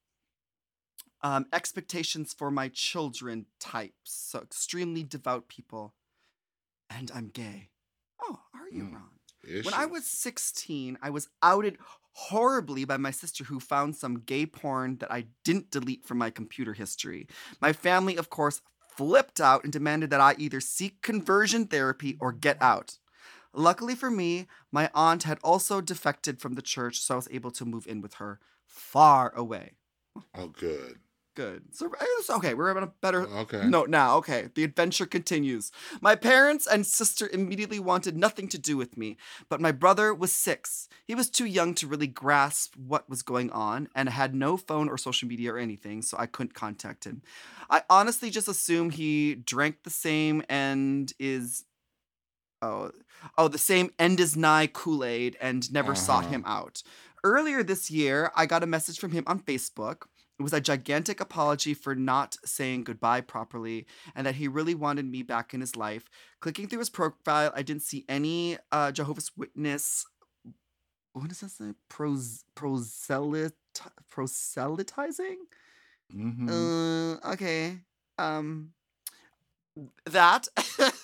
um, 1.21 1.45
expectations 1.51 2.33
for 2.33 2.51
my 2.51 2.69
children 2.69 3.47
types. 3.59 4.11
So 4.11 4.39
extremely 4.39 5.03
devout 5.03 5.47
people. 5.47 5.93
And 6.89 7.11
I'm 7.13 7.29
gay. 7.29 7.69
Oh, 8.21 8.39
are 8.53 8.69
you, 8.71 8.83
Mm. 8.83 8.93
Ron? 8.93 9.63
When 9.63 9.73
I 9.75 9.85
was 9.85 10.05
16, 10.05 10.97
I 11.03 11.11
was 11.11 11.29
outed 11.43 11.77
horribly 12.13 12.85
by 12.85 12.97
my 12.97 13.11
sister 13.11 13.43
who 13.43 13.59
found 13.59 13.95
some 13.95 14.19
gay 14.19 14.45
porn 14.45 14.97
that 14.97 15.11
I 15.11 15.27
didn't 15.43 15.69
delete 15.69 16.05
from 16.05 16.17
my 16.17 16.29
computer 16.29 16.73
history. 16.73 17.27
My 17.61 17.73
family, 17.73 18.15
of 18.15 18.29
course, 18.29 18.61
flipped 18.97 19.41
out 19.41 19.63
and 19.63 19.73
demanded 19.73 20.09
that 20.09 20.21
I 20.21 20.35
either 20.37 20.59
seek 20.59 21.01
conversion 21.01 21.65
therapy 21.65 22.17
or 22.19 22.31
get 22.31 22.61
out. 22.61 22.97
Luckily 23.53 23.95
for 23.95 24.11
me, 24.11 24.47
my 24.71 24.89
aunt 24.93 25.23
had 25.23 25.39
also 25.43 25.79
defected 25.81 26.39
from 26.41 26.53
the 26.53 26.61
church, 26.61 26.99
so 26.99 27.15
I 27.15 27.17
was 27.17 27.27
able 27.31 27.51
to 27.51 27.65
move 27.65 27.87
in 27.87 28.01
with 28.01 28.15
her 28.15 28.39
far 28.65 29.33
away. 29.35 29.73
oh, 30.35 30.47
good. 30.47 30.99
Good. 31.35 31.75
So 31.75 31.91
it's 32.19 32.29
okay. 32.29 32.53
We're 32.53 32.75
on 32.75 32.83
a 32.83 32.87
better 33.01 33.27
Okay. 33.27 33.67
note 33.67 33.89
now. 33.89 34.15
Okay. 34.17 34.49
The 34.55 34.63
adventure 34.63 35.05
continues. 35.05 35.69
My 35.99 36.15
parents 36.15 36.65
and 36.65 36.87
sister 36.87 37.29
immediately 37.31 37.77
wanted 37.77 38.15
nothing 38.15 38.47
to 38.49 38.57
do 38.57 38.77
with 38.77 38.95
me, 38.97 39.17
but 39.49 39.59
my 39.59 39.73
brother 39.73 40.13
was 40.13 40.31
six. 40.31 40.87
He 41.05 41.13
was 41.13 41.29
too 41.29 41.45
young 41.45 41.73
to 41.75 41.87
really 41.87 42.07
grasp 42.07 42.75
what 42.77 43.09
was 43.09 43.21
going 43.21 43.51
on 43.51 43.89
and 43.93 44.07
had 44.07 44.33
no 44.33 44.55
phone 44.55 44.87
or 44.87 44.97
social 44.97 45.27
media 45.27 45.53
or 45.53 45.57
anything, 45.57 46.01
so 46.01 46.15
I 46.17 46.25
couldn't 46.25 46.53
contact 46.53 47.03
him. 47.03 47.21
I 47.69 47.83
honestly 47.89 48.29
just 48.29 48.47
assume 48.47 48.91
he 48.91 49.35
drank 49.35 49.83
the 49.83 49.89
same 49.89 50.41
and 50.47 51.11
is. 51.19 51.65
Oh, 52.61 52.91
oh, 53.37 53.47
the 53.49 53.57
same 53.57 53.91
end 53.99 54.19
is 54.19 54.37
nigh 54.37 54.67
Kool 54.67 55.03
Aid 55.03 55.37
and 55.41 55.71
never 55.71 55.93
sought 55.93 56.25
Uh-huh. 56.25 56.33
him 56.35 56.43
out. 56.45 56.81
Earlier 57.23 57.63
this 57.63 57.91
year, 57.91 58.31
I 58.35 58.45
got 58.45 58.63
a 58.63 58.67
message 58.67 58.99
from 58.99 59.11
him 59.11 59.23
on 59.27 59.39
Facebook. 59.41 60.03
It 60.37 60.43
was 60.43 60.53
a 60.53 60.59
gigantic 60.59 61.21
apology 61.21 61.73
for 61.73 61.95
not 61.95 62.35
saying 62.43 62.83
goodbye 62.83 63.21
properly 63.21 63.85
and 64.15 64.27
that 64.27 64.35
he 64.35 64.49
really 64.49 64.75
wanted 64.75 65.05
me 65.05 65.23
back 65.23 65.53
in 65.53 65.61
his 65.61 65.75
life. 65.77 66.09
Clicking 66.41 66.67
through 66.67 66.79
his 66.79 66.89
profile, 66.89 67.53
I 67.55 67.61
didn't 67.61 67.83
see 67.83 68.03
any 68.09 68.57
uh, 68.71 68.91
Jehovah's 68.91 69.31
Witness. 69.37 70.05
What 71.13 71.29
does 71.29 71.39
that 71.39 71.51
say? 71.51 71.73
Pros, 71.87 72.43
proselyt, 72.55 73.53
proselytizing? 74.09 75.37
hmm 76.11 76.49
Uh, 76.49 77.31
okay. 77.33 77.79
Um, 78.17 78.71
that. 80.05 80.47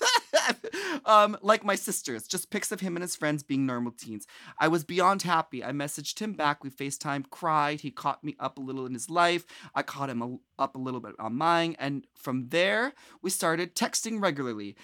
um, 1.05 1.37
like 1.41 1.63
my 1.63 1.75
sisters, 1.75 2.27
just 2.27 2.49
pics 2.49 2.71
of 2.71 2.79
him 2.79 2.95
and 2.95 3.01
his 3.01 3.15
friends 3.15 3.43
being 3.43 3.65
normal 3.65 3.91
teens. 3.91 4.27
I 4.59 4.67
was 4.67 4.83
beyond 4.83 5.23
happy. 5.23 5.63
I 5.63 5.71
messaged 5.71 6.19
him 6.19 6.33
back. 6.33 6.63
We 6.63 6.69
FaceTime, 6.69 7.29
cried. 7.29 7.81
He 7.81 7.91
caught 7.91 8.23
me 8.23 8.35
up 8.39 8.57
a 8.57 8.61
little 8.61 8.85
in 8.85 8.93
his 8.93 9.09
life. 9.09 9.45
I 9.75 9.83
caught 9.83 10.09
him 10.09 10.21
a, 10.21 10.61
up 10.61 10.75
a 10.75 10.79
little 10.79 10.99
bit 10.99 11.15
on 11.19 11.35
mine. 11.35 11.75
And 11.79 12.05
from 12.15 12.49
there, 12.49 12.93
we 13.21 13.29
started 13.29 13.75
texting 13.75 14.21
regularly. 14.21 14.75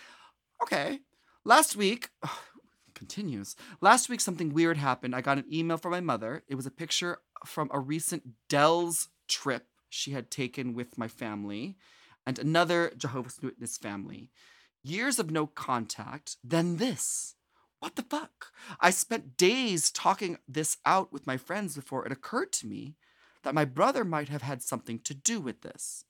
Okay. 0.62 1.00
Last 1.44 1.76
week, 1.76 2.10
continues. 2.94 3.56
Last 3.80 4.10
week, 4.10 4.22
something 4.22 4.54
weird 4.54 4.78
happened. 4.78 5.16
I 5.16 5.22
got 5.22 5.38
an 5.38 5.46
email 5.52 5.78
from 5.78 5.92
my 5.92 6.02
mother. 6.02 6.44
It 6.48 6.56
was 6.56 6.66
a 6.66 6.72
picture 6.72 7.20
from 7.46 7.70
a 7.72 7.80
recent 7.80 8.24
Dell's 8.50 9.10
trip 9.28 9.68
she 9.90 10.12
had 10.12 10.30
taken 10.30 10.74
with 10.74 10.98
my 10.98 11.08
family 11.08 11.78
and 12.28 12.38
another 12.38 12.92
Jehovah's 12.98 13.40
Witness 13.42 13.78
family. 13.78 14.30
Years 14.84 15.18
of 15.18 15.32
no 15.32 15.48
contact, 15.48 16.36
then 16.44 16.76
this. 16.76 17.36
What 17.80 17.96
the 17.96 18.02
fuck? 18.02 18.52
I 18.82 18.90
spent 18.90 19.38
days 19.38 19.90
talking 19.90 20.38
this 20.46 20.76
out 20.86 21.14
with 21.14 21.26
my 21.26 21.38
friends 21.38 21.76
before 21.76 22.06
it 22.06 22.12
occurred 22.12 22.52
to 22.54 22.68
me 22.68 22.96
that 23.44 23.56
my 23.56 23.64
brother 23.64 24.04
might 24.04 24.28
have 24.28 24.42
had 24.42 24.62
something 24.62 25.00
to 25.00 25.14
do 25.14 25.40
with 25.40 25.62
this. 25.62 26.04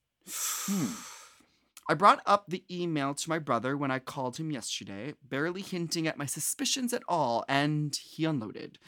Hmm. 0.66 0.94
I 1.88 1.94
brought 1.94 2.22
up 2.26 2.46
the 2.48 2.64
email 2.70 3.14
to 3.14 3.30
my 3.30 3.38
brother 3.38 3.78
when 3.78 3.92
I 3.92 4.00
called 4.00 4.38
him 4.38 4.50
yesterday, 4.50 5.14
barely 5.22 5.62
hinting 5.62 6.08
at 6.08 6.18
my 6.18 6.26
suspicions 6.26 6.94
at 6.94 7.04
all, 7.08 7.46
and 7.48 7.96
he 7.96 8.26
unloaded. 8.26 8.80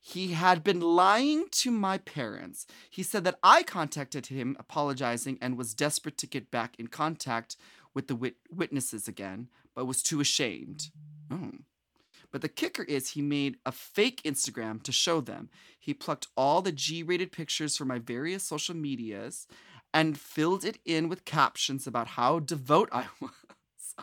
He 0.00 0.28
had 0.32 0.64
been 0.64 0.80
lying 0.80 1.44
to 1.52 1.70
my 1.70 1.98
parents. 1.98 2.66
He 2.90 3.02
said 3.02 3.24
that 3.24 3.38
I 3.42 3.62
contacted 3.62 4.26
him 4.26 4.56
apologizing 4.58 5.38
and 5.42 5.58
was 5.58 5.74
desperate 5.74 6.16
to 6.18 6.26
get 6.26 6.50
back 6.50 6.74
in 6.78 6.86
contact 6.86 7.56
with 7.94 8.08
the 8.08 8.16
wit- 8.16 8.36
witnesses 8.50 9.06
again, 9.06 9.48
but 9.74 9.84
was 9.84 10.02
too 10.02 10.20
ashamed. 10.20 10.90
Oh. 11.30 11.50
But 12.32 12.40
the 12.42 12.48
kicker 12.48 12.84
is 12.84 13.10
he 13.10 13.22
made 13.22 13.56
a 13.66 13.72
fake 13.72 14.22
Instagram 14.24 14.82
to 14.84 14.92
show 14.92 15.20
them. 15.20 15.50
He 15.78 15.92
plucked 15.92 16.28
all 16.36 16.62
the 16.62 16.72
G 16.72 17.02
rated 17.02 17.32
pictures 17.32 17.76
from 17.76 17.88
my 17.88 17.98
various 17.98 18.44
social 18.44 18.74
medias 18.76 19.46
and 19.92 20.18
filled 20.18 20.64
it 20.64 20.78
in 20.84 21.08
with 21.08 21.24
captions 21.24 21.86
about 21.86 22.08
how 22.08 22.38
devout 22.38 22.88
I 22.92 23.06
was. 23.20 23.30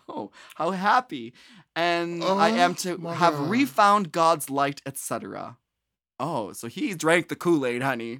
Oh, 0.08 0.32
how 0.56 0.72
happy 0.72 1.34
and 1.76 2.24
I 2.24 2.50
am 2.50 2.72
Oh 2.72 2.74
to 2.76 2.98
have 3.14 3.34
God. 3.34 3.50
refound 3.50 4.12
God's 4.12 4.50
light, 4.50 4.80
etc. 4.86 5.58
Oh, 6.19 6.51
so 6.51 6.67
he 6.67 6.95
drank 6.95 7.27
the 7.27 7.36
Kool 7.36 7.65
Aid, 7.65 7.84
honey. 7.84 8.19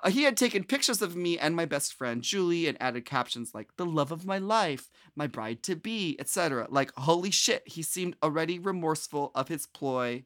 Uh, 0.00 0.10
he 0.10 0.22
had 0.22 0.36
taken 0.36 0.64
pictures 0.64 1.02
of 1.02 1.14
me 1.14 1.38
and 1.38 1.54
my 1.54 1.66
best 1.66 1.92
friend 1.92 2.22
Julie 2.22 2.66
and 2.66 2.80
added 2.80 3.04
captions 3.04 3.54
like 3.54 3.76
"the 3.76 3.84
love 3.84 4.10
of 4.10 4.24
my 4.24 4.38
life," 4.38 4.90
"my 5.14 5.26
bride 5.26 5.62
to 5.64 5.76
be," 5.76 6.16
etc. 6.18 6.66
Like, 6.70 6.90
holy 6.96 7.30
shit, 7.30 7.62
he 7.66 7.82
seemed 7.82 8.16
already 8.22 8.58
remorseful 8.58 9.30
of 9.34 9.48
his 9.48 9.66
ploy, 9.66 10.24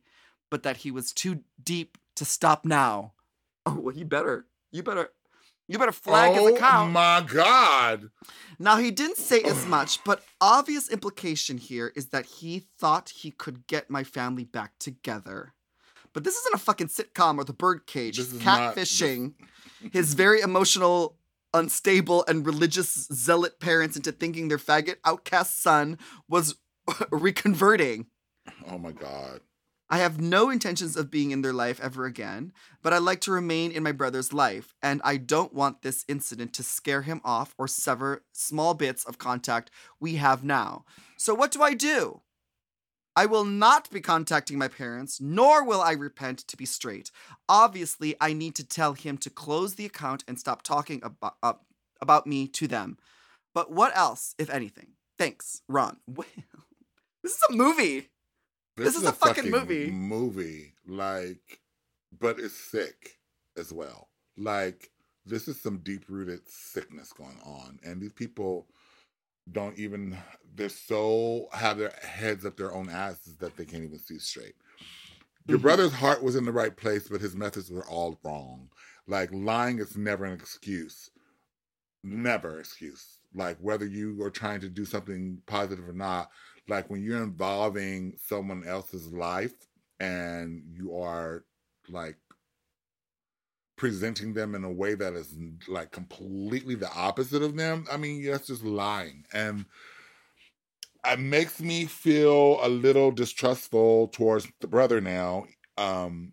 but 0.48 0.62
that 0.62 0.78
he 0.78 0.90
was 0.92 1.12
too 1.12 1.40
deep 1.62 1.98
to 2.14 2.24
stop 2.24 2.64
now. 2.64 3.14
Oh, 3.66 3.81
well, 3.81 3.94
he 3.94 4.04
better. 4.04 4.46
You 4.70 4.83
better. 4.85 5.11
You 5.66 5.78
better 5.78 5.92
flag 5.92 6.33
oh 6.35 6.46
his 6.46 6.57
account. 6.57 6.88
Oh 6.88 6.92
my 6.92 7.26
God. 7.26 8.11
Now, 8.59 8.78
he 8.78 8.90
didn't 8.90 9.18
say 9.18 9.42
as 9.42 9.66
much, 9.66 10.02
but 10.02 10.22
obvious 10.40 10.88
implication 10.88 11.59
here 11.59 11.92
is 11.94 12.07
that 12.07 12.24
he 12.24 12.68
thought 12.78 13.11
he 13.11 13.31
could 13.31 13.66
get 13.66 13.90
my 13.90 14.02
family 14.02 14.44
back 14.44 14.78
together. 14.78 15.52
But 16.12 16.25
this 16.25 16.37
isn't 16.37 16.55
a 16.55 16.59
fucking 16.59 16.88
sitcom 16.88 17.38
or 17.38 17.44
the 17.44 17.53
birdcage. 17.53 18.18
Is 18.18 18.33
not- 18.44 18.75
catfishing 18.75 19.35
his 19.92 20.14
very 20.14 20.40
emotional, 20.40 21.16
unstable, 21.55 22.25
and 22.27 22.44
religious 22.47 23.09
zealot 23.12 23.61
parents 23.61 23.97
into 23.97 24.12
thinking 24.12 24.49
their 24.49 24.59
faggot 24.59 24.97
outcast 25.05 25.61
son 25.62 25.99
was 26.29 26.57
reconverting. 26.88 28.07
Oh 28.71 28.79
my 28.79 28.92
God. 28.92 29.40
I 29.90 29.99
have 29.99 30.21
no 30.21 30.51
intentions 30.51 30.97
of 30.97 31.11
being 31.11 31.31
in 31.31 31.40
their 31.40 31.55
life 31.55 31.81
ever 31.81 32.05
again, 32.05 32.53
but 32.83 32.92
I'd 32.92 32.99
like 32.99 33.23
to 33.23 33.33
remain 33.33 33.71
in 33.71 33.83
my 33.83 33.92
brother's 33.92 34.35
life, 34.35 34.75
and 34.83 35.01
I 35.03 35.16
don't 35.16 35.55
want 35.55 35.81
this 35.81 36.05
incident 36.09 36.53
to 36.55 36.62
scare 36.62 37.01
him 37.03 37.23
off 37.25 37.55
or 37.57 37.66
sever 37.66 38.23
small 38.33 38.75
bits 38.75 39.05
of 39.05 39.16
contact 39.16 39.71
we 39.99 40.16
have 40.16 40.44
now. 40.44 40.85
So, 41.16 41.33
what 41.35 41.51
do 41.51 41.62
I 41.62 41.73
do? 41.73 42.21
I 43.18 43.26
will 43.26 43.44
not 43.44 43.90
be 43.90 44.00
contacting 44.00 44.59
my 44.59 44.68
parents, 44.68 45.20
nor 45.20 45.64
will 45.64 45.81
I 45.81 45.90
repent 45.90 46.38
to 46.46 46.57
be 46.57 46.64
straight. 46.64 47.11
Obviously, 47.48 48.14
I 48.20 48.33
need 48.33 48.54
to 48.54 48.64
tell 48.64 48.92
him 48.92 49.18
to 49.18 49.28
close 49.28 49.74
the 49.74 49.87
account 49.87 50.22
and 50.28 50.38
stop 50.38 50.62
talking 50.62 51.00
about, 51.02 51.35
uh, 51.42 51.54
about 52.00 52.28
me 52.28 52.46
to 52.46 52.68
them. 52.68 52.96
But 53.52 53.72
what 53.72 53.90
else, 53.96 54.37
if 54.38 54.48
anything? 54.48 54.90
Thanks, 55.18 55.62
Ron. 55.68 55.96
Well, 56.07 56.28
this 57.24 57.33
is 57.33 57.42
a 57.50 57.54
movie. 57.54 58.09
This 58.76 58.94
is 58.94 59.02
a 59.02 59.12
fucking 59.12 59.50
movie. 59.50 59.90
Movie, 59.90 60.74
like, 60.87 61.59
but 62.16 62.38
it's 62.38 62.54
sick 62.54 63.18
as 63.57 63.72
well. 63.72 64.11
Like, 64.37 64.92
this 65.26 65.48
is 65.48 65.61
some 65.61 65.78
deep 65.78 66.04
rooted 66.09 66.48
sickness 66.48 67.12
going 67.12 67.40
on, 67.44 67.81
and 67.83 68.00
these 68.00 68.12
people 68.12 68.68
don't 69.53 69.79
even. 69.79 70.19
They're 70.55 70.69
so 70.69 71.49
have 71.53 71.79
their 71.79 71.91
heads 72.03 72.45
up 72.45 72.57
their 72.57 72.73
own 72.73 72.89
asses 72.89 73.37
that 73.39 73.57
they 73.57 73.65
can't 73.65 73.85
even 73.85 73.99
see 73.99 74.19
straight. 74.19 74.57
Your 75.47 75.59
Mhm. 75.59 75.63
brother's 75.63 75.93
heart 75.93 76.23
was 76.23 76.37
in 76.37 76.45
the 76.45 76.53
right 76.53 76.77
place, 76.77 77.09
but 77.09 77.21
his 77.21 77.37
methods 77.37 77.71
were 77.71 77.87
all 77.87 78.19
wrong. 78.25 78.71
Like 79.07 79.31
lying 79.33 79.79
is 79.79 79.97
never 79.97 80.25
an 80.25 80.35
excuse. 80.35 81.11
Never 82.05 82.61
excuse. 82.61 83.21
Like 83.35 83.59
whether 83.59 83.87
you 83.87 84.23
are 84.23 84.31
trying 84.31 84.61
to 84.61 84.69
do 84.69 84.85
something 84.85 85.43
positive 85.47 85.89
or 85.89 85.93
not, 85.93 86.31
like 86.69 86.89
when 86.91 87.03
you're 87.03 87.23
involving 87.23 88.17
someone 88.19 88.65
else's 88.67 89.09
life 89.13 89.55
and 90.01 90.63
you 90.67 90.95
are 90.97 91.45
like 91.89 92.17
presenting 93.79 94.35
them 94.35 94.55
in 94.55 94.64
a 94.64 94.71
way 94.71 94.95
that 94.95 95.14
is 95.14 95.35
like 95.69 95.91
completely 95.91 96.75
the 96.75 96.93
opposite 96.93 97.43
of 97.43 97.57
them, 97.57 97.87
I 97.91 97.97
mean, 97.97 98.25
that's 98.27 98.49
just 98.49 98.64
lying. 98.64 99.25
And 99.33 99.64
it 101.07 101.19
makes 101.19 101.61
me 101.61 101.87
feel 101.87 102.59
a 102.62 102.69
little 102.69 103.11
distrustful 103.11 104.09
towards 104.09 104.47
the 104.61 104.67
brother 104.67 105.01
now, 105.01 105.47
um, 105.79 106.33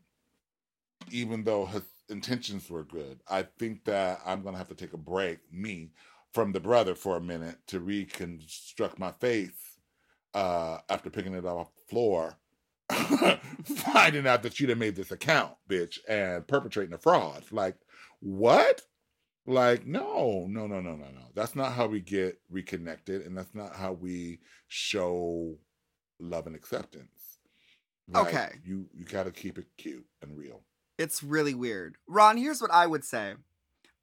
even 1.11 1.43
though 1.43 1.65
his 1.65 1.83
intentions 2.09 2.69
were 2.69 2.83
good. 2.83 3.21
I 3.29 3.43
think 3.59 3.85
that 3.85 4.19
I'm 4.25 4.41
going 4.41 4.53
to 4.53 4.59
have 4.59 4.69
to 4.69 4.75
take 4.75 4.93
a 4.93 4.97
break, 4.97 5.39
me, 5.51 5.91
from 6.33 6.51
the 6.51 6.59
brother 6.59 6.95
for 6.95 7.15
a 7.15 7.21
minute 7.21 7.57
to 7.67 7.79
reconstruct 7.79 8.99
my 8.99 9.11
faith 9.11 9.57
uh, 10.33 10.79
after 10.89 11.09
picking 11.09 11.33
it 11.33 11.45
off 11.45 11.73
the 11.75 11.89
floor, 11.89 12.37
finding 13.63 14.27
out 14.27 14.43
that 14.43 14.59
you 14.59 14.67
done 14.67 14.79
made 14.79 14.95
this 14.95 15.11
account, 15.11 15.53
bitch, 15.69 15.99
and 16.07 16.47
perpetrating 16.47 16.93
a 16.93 16.97
fraud. 16.97 17.43
Like, 17.51 17.75
what? 18.19 18.81
Like, 19.47 19.85
no, 19.85 20.45
no, 20.49 20.67
no, 20.67 20.81
no, 20.81 20.95
no, 20.95 21.05
no. 21.05 21.21
That's 21.35 21.55
not 21.55 21.73
how 21.73 21.87
we 21.87 21.99
get 22.01 22.39
reconnected, 22.49 23.21
and 23.25 23.37
that's 23.37 23.53
not 23.53 23.75
how 23.75 23.93
we 23.93 24.39
show 24.67 25.57
love 26.19 26.47
and 26.47 26.55
acceptance. 26.55 27.39
Like, 28.07 28.27
Okay. 28.27 28.49
You 28.63 28.87
you 28.93 29.05
gotta 29.05 29.31
keep 29.31 29.57
it 29.57 29.65
cute 29.77 30.05
and 30.21 30.37
real. 30.37 30.61
It's 30.97 31.21
really 31.23 31.53
weird. 31.53 31.97
Ron, 32.07 32.37
here's 32.37 32.61
what 32.61 32.71
I 32.71 32.87
would 32.87 33.03
say. 33.03 33.33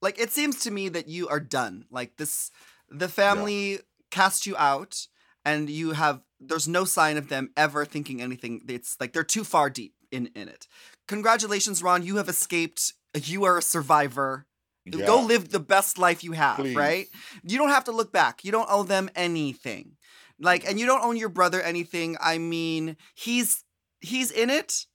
Like, 0.01 0.19
it 0.19 0.31
seems 0.31 0.61
to 0.61 0.71
me 0.71 0.89
that 0.91 1.09
you 1.09 1.29
are 1.29 1.41
done. 1.41 1.87
Like, 1.91 2.17
this, 2.17 2.51
the 2.91 3.09
family 3.09 3.79
cast 4.11 4.47
you 4.47 4.57
out, 4.57 5.07
and 5.45 5.69
you 5.69 5.93
have, 5.93 6.21
there's 6.41 6.69
no 6.69 6.85
sign 6.85 7.17
of 7.17 7.29
them 7.29 7.51
ever 7.57 7.85
thinking 7.85 8.21
anything. 8.21 8.63
It's 8.69 8.97
like 9.01 9.13
they're 9.13 9.25
too 9.25 9.45
far 9.45 9.71
deep 9.71 9.95
in, 10.11 10.27
in 10.35 10.49
it. 10.49 10.67
Congratulations, 11.09 11.83
Ron. 11.83 12.03
You 12.03 12.17
have 12.17 12.29
escaped. 12.29 12.95
You 13.15 13.45
are 13.45 13.59
a 13.59 13.63
survivor. 13.63 14.47
Yeah. 14.85 15.07
Go 15.07 15.21
live 15.21 15.51
the 15.51 15.61
best 15.61 15.99
life 15.99 16.25
you 16.25 16.33
have, 16.33 16.57
Please. 16.57 16.75
right? 16.75 17.07
You 17.45 17.59
don't 17.59 17.69
have 17.69 17.85
to 17.85 17.93
look 17.93 18.13
back. 18.13 18.45
You 18.45 18.51
don't 18.51 18.69
owe 18.71 18.83
them 18.83 19.11
anything. 19.15 19.97
Like, 20.41 20.69
and 20.69 20.79
you 20.81 20.87
don't 20.87 21.05
owe 21.05 21.13
your 21.13 21.29
brother 21.29 21.61
anything. 21.61 22.17
I 22.21 22.39
mean, 22.39 22.97
he's 23.15 23.63
he's 24.01 24.33
in 24.33 24.51
it, 24.51 24.87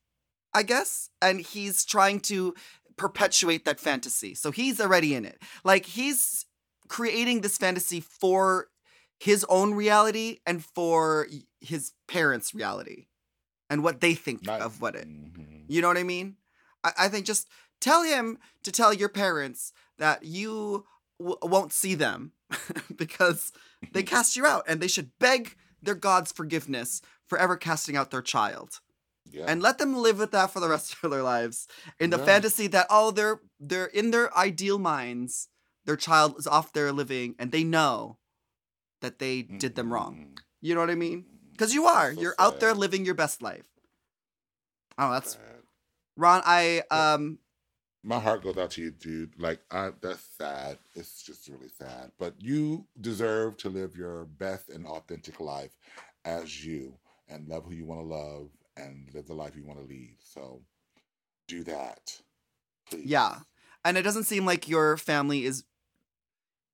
I 0.54 0.64
guess, 0.64 1.10
and 1.22 1.40
he's 1.40 1.86
trying 1.86 2.20
to 2.22 2.54
perpetuate 2.98 3.64
that 3.66 3.80
fantasy. 3.80 4.36
So 4.36 4.52
he's 4.52 4.82
already 4.82 5.16
in 5.16 5.24
it. 5.24 5.42
Like 5.64 5.86
he's 5.86 6.46
creating 6.90 7.42
this 7.42 7.58
fantasy 7.58 8.02
for 8.02 8.68
his 9.20 9.46
own 9.50 9.74
reality 9.74 10.40
and 10.46 10.64
for 10.64 11.28
his 11.62 11.94
parents' 12.08 12.54
reality 12.54 13.08
and 13.70 13.84
what 13.84 14.00
they 14.02 14.14
think 14.14 14.46
Not- 14.46 14.62
of 14.62 14.82
what 14.82 14.96
it. 14.96 15.08
Mhm. 15.08 15.66
You 15.68 15.82
know 15.82 15.88
what 15.88 15.98
I 15.98 16.04
mean? 16.04 16.38
I, 16.84 16.92
I 16.98 17.08
think 17.10 17.26
just 17.26 17.48
tell 17.82 18.04
him 18.04 18.38
to 18.64 18.72
tell 18.72 18.94
your 18.94 19.10
parents 19.10 19.74
that 19.98 20.24
you 20.24 20.86
w- 21.20 21.38
won't 21.42 21.74
see 21.74 21.96
them 21.96 22.32
because 22.96 23.52
they 23.92 24.04
cast 24.14 24.36
you 24.36 24.46
out 24.46 24.64
and 24.68 24.80
they 24.82 24.88
should 24.88 25.12
beg 25.20 25.56
their 25.82 25.96
God's 25.96 26.32
forgiveness 26.32 27.02
for 27.26 27.38
ever 27.38 27.58
casting 27.58 27.96
out 27.98 28.12
their 28.12 28.22
child 28.22 28.80
Yeah. 29.30 29.46
and 29.48 29.62
let 29.62 29.78
them 29.80 29.96
live 29.96 30.20
with 30.20 30.32
that 30.32 30.52
for 30.52 30.60
the 30.60 30.70
rest 30.70 30.96
of 31.04 31.12
their 31.12 31.24
lives 31.24 31.68
in 32.00 32.10
the 32.12 32.18
Yeah. 32.18 32.26
fantasy 32.26 32.68
that 32.68 32.88
oh 32.90 33.12
they're 33.12 33.42
they're 33.60 33.86
in 33.88 34.12
their 34.12 34.36
ideal 34.38 34.80
minds 34.80 35.50
their 35.86 35.98
child 35.98 36.36
is 36.40 36.48
off 36.48 36.72
there 36.74 36.92
living 36.92 37.36
and 37.40 37.52
they 37.52 37.64
know 37.64 38.18
that 39.02 39.20
they 39.20 39.42
did 39.44 39.76
them 39.76 39.92
wrong 39.94 40.16
Mhm. 40.16 40.40
you 40.62 40.74
know 40.76 40.82
what 40.82 40.90
i 40.90 40.96
mean 40.96 41.26
because 41.52 41.74
you 41.74 41.86
are 41.86 42.14
So 42.14 42.22
you're 42.22 42.36
out 42.40 42.60
there 42.60 42.74
living 42.74 43.06
your 43.06 43.16
best 43.16 43.42
life 43.42 43.66
oh 44.98 45.12
that's 45.12 45.34
Sad. 45.34 45.42
ron 46.16 46.42
i 46.46 46.82
um 46.92 47.40
my 48.04 48.20
heart 48.20 48.42
goes 48.42 48.58
out 48.58 48.72
to 48.72 48.82
you, 48.84 48.92
dude. 48.92 49.34
Like, 49.38 49.60
I, 49.70 49.90
that's 50.00 50.24
sad. 50.38 50.78
It's 50.96 51.22
just 51.24 51.50
really 51.50 51.68
sad. 51.68 52.12
But 52.18 52.36
you 52.40 52.86
deserve 53.02 53.58
to 53.58 53.70
live 53.70 53.98
your 53.98 54.24
best 54.24 54.70
and 54.70 54.86
authentic 54.86 55.42
life 55.42 55.76
as 56.24 56.64
you 56.64 56.94
and 57.28 57.50
love 57.50 57.66
who 57.66 57.74
you 57.74 57.86
want 57.86 58.00
to 58.00 58.06
love 58.06 58.50
and 58.78 59.10
live 59.14 59.26
the 59.28 59.34
life 59.34 59.58
you 59.58 59.66
want 59.66 59.80
to 59.80 59.86
lead. 59.86 60.16
So 60.24 60.62
do 61.50 61.64
that. 61.66 62.22
Please. 62.90 63.08
Yeah. 63.08 63.40
And 63.84 63.98
it 63.98 64.04
doesn't 64.04 64.24
seem 64.26 64.46
like 64.46 64.70
your 64.70 64.96
family 64.96 65.44
is 65.44 65.66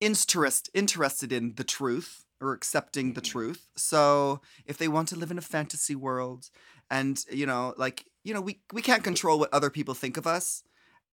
interest 0.03 0.69
interested 0.73 1.31
in 1.31 1.55
the 1.55 1.63
truth 1.63 2.25
or 2.41 2.53
accepting 2.53 3.13
the 3.13 3.21
Mhm. 3.21 3.25
truth. 3.31 3.67
So 3.77 4.41
if 4.65 4.77
they 4.77 4.87
want 4.87 5.07
to 5.09 5.15
live 5.15 5.31
in 5.31 5.37
a 5.37 5.41
fantasy 5.41 5.95
world 5.95 6.49
and 6.89 7.23
you 7.31 7.45
know, 7.45 7.73
like, 7.77 8.05
you 8.23 8.33
know, 8.33 8.41
we 8.41 8.61
we 8.73 8.81
can't 8.81 9.03
control 9.03 9.39
what 9.39 9.53
other 9.53 9.69
people 9.69 9.93
think 9.93 10.17
of 10.17 10.27
us, 10.27 10.63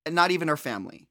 and 0.06 0.14
not 0.14 0.30
even 0.30 0.48
our 0.48 0.56
family. 0.56 1.08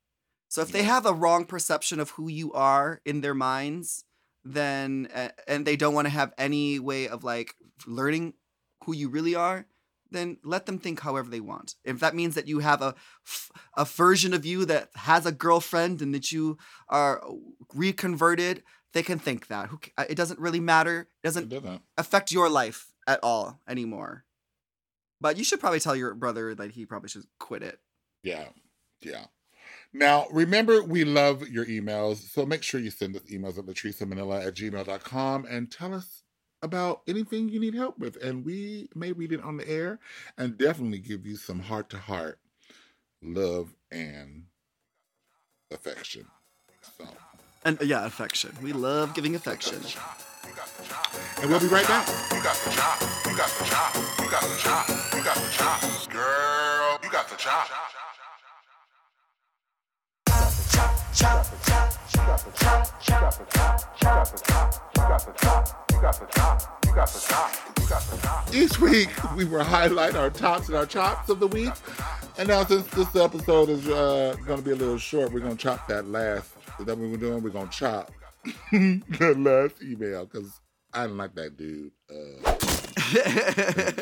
So 0.49 0.61
if 0.61 0.71
they 0.71 0.83
have 0.83 1.05
a 1.05 1.13
wrong 1.13 1.45
perception 1.45 1.99
of 1.99 2.11
who 2.11 2.29
you 2.29 2.51
are 2.53 3.01
in 3.05 3.21
their 3.21 3.35
minds, 3.35 4.05
then 4.43 5.09
uh, 5.13 5.29
and 5.47 5.65
they 5.65 5.75
don't 5.75 5.93
want 5.93 6.05
to 6.07 6.11
have 6.11 6.33
any 6.37 6.79
way 6.79 7.07
of 7.07 7.23
like 7.23 7.55
learning 7.87 8.33
who 8.85 8.93
you 8.95 9.09
really 9.09 9.35
are, 9.35 9.67
then 10.11 10.37
let 10.43 10.65
them 10.65 10.79
think 10.79 11.01
however 11.01 11.29
they 11.29 11.39
want. 11.39 11.75
If 11.83 11.99
that 11.99 12.15
means 12.15 12.35
that 12.35 12.47
you 12.47 12.59
have 12.59 12.81
a, 12.81 12.95
a 13.77 13.85
version 13.85 14.33
of 14.33 14.45
you 14.45 14.65
that 14.65 14.89
has 14.95 15.25
a 15.25 15.31
girlfriend 15.31 16.01
and 16.01 16.13
that 16.13 16.31
you 16.31 16.57
are 16.87 17.23
reconverted, 17.73 18.63
they 18.93 19.03
can 19.03 19.19
think 19.19 19.47
that. 19.47 19.69
It 20.09 20.15
doesn't 20.15 20.39
really 20.39 20.59
matter. 20.59 21.07
It 21.23 21.27
doesn't. 21.27 21.81
affect 21.97 22.31
your 22.31 22.49
life 22.49 22.91
at 23.07 23.19
all 23.23 23.59
anymore. 23.67 24.25
But 25.21 25.37
you 25.37 25.43
should 25.43 25.59
probably 25.59 25.79
tell 25.79 25.95
your 25.95 26.13
brother 26.15 26.55
that 26.55 26.71
he 26.71 26.85
probably 26.85 27.09
should 27.09 27.25
quit 27.39 27.61
it. 27.63 27.79
Yeah. 28.23 28.47
Yeah. 29.01 29.25
Now, 29.93 30.27
remember, 30.31 30.83
we 30.83 31.03
love 31.03 31.47
your 31.47 31.65
emails. 31.65 32.17
So 32.17 32.45
make 32.45 32.63
sure 32.63 32.79
you 32.79 32.91
send 32.91 33.15
us 33.15 33.23
emails 33.23 33.57
at 33.57 33.65
latricemanila 33.65 34.45
at 34.45 34.55
gmail.com 34.55 35.45
and 35.45 35.71
tell 35.71 35.93
us 35.93 36.23
about 36.61 37.01
anything 37.07 37.49
you 37.49 37.59
need 37.59 37.73
help 37.75 37.97
with. 37.99 38.15
And 38.23 38.45
we 38.45 38.89
may 38.95 39.11
read 39.11 39.31
it 39.31 39.41
on 39.43 39.57
the 39.57 39.67
air 39.69 39.99
and 40.37 40.57
definitely 40.57 40.99
give 40.99 41.25
you 41.25 41.35
some 41.35 41.59
heart 41.59 41.89
to 41.91 41.97
heart 41.97 42.39
love 43.21 43.73
and 43.91 44.43
affection. 45.71 46.25
So, 46.97 47.05
And 47.65 47.79
uh, 47.81 47.85
yeah, 47.85 48.05
affection. 48.05 48.55
We 48.61 48.73
love 48.73 49.13
giving 49.13 49.35
affection. 49.35 49.79
and 51.41 51.49
we'll 51.49 51.59
be 51.59 51.67
right 51.67 51.87
back. 51.87 52.07
You 52.33 52.43
got 52.43 52.55
the 52.55 52.71
chop. 52.71 53.01
You 53.25 53.37
got 53.37 53.49
the 53.49 53.65
chop. 53.65 53.95
You 53.95 54.29
got 54.29 54.41
the 54.41 54.57
chop. 54.59 54.89
You 55.15 55.23
got 55.23 55.35
the 55.35 55.49
chop. 55.51 56.09
Girl, 56.11 56.99
you 57.03 57.09
got 57.11 57.29
the 57.29 57.35
chop. 57.35 57.69
Each 68.53 68.79
week, 68.79 69.09
we 69.35 69.45
will 69.45 69.63
highlight 69.63 70.15
our 70.15 70.29
tops 70.29 70.67
and 70.67 70.77
our 70.77 70.85
chops 70.85 71.29
of 71.29 71.39
the 71.39 71.47
week. 71.47 71.73
And 72.37 72.47
now, 72.47 72.63
since 72.65 72.87
this 72.87 73.15
episode 73.15 73.69
is 73.69 73.87
uh, 73.87 74.35
going 74.45 74.59
to 74.59 74.65
be 74.65 74.71
a 74.71 74.75
little 74.75 74.97
short, 74.97 75.31
we're 75.31 75.39
going 75.39 75.57
to 75.57 75.61
chop 75.61 75.87
that 75.87 76.07
last. 76.07 76.51
That 76.79 76.97
we 76.97 77.09
were 77.09 77.17
doing? 77.17 77.43
We're 77.43 77.49
going 77.49 77.67
to 77.67 77.77
chop 77.77 78.11
the 78.71 79.35
last 79.37 79.83
email 79.83 80.25
because 80.25 80.61
I 80.93 81.03
didn't 81.03 81.17
like 81.17 81.35
that 81.35 81.57
dude 81.57 81.91
uh, 82.09 82.57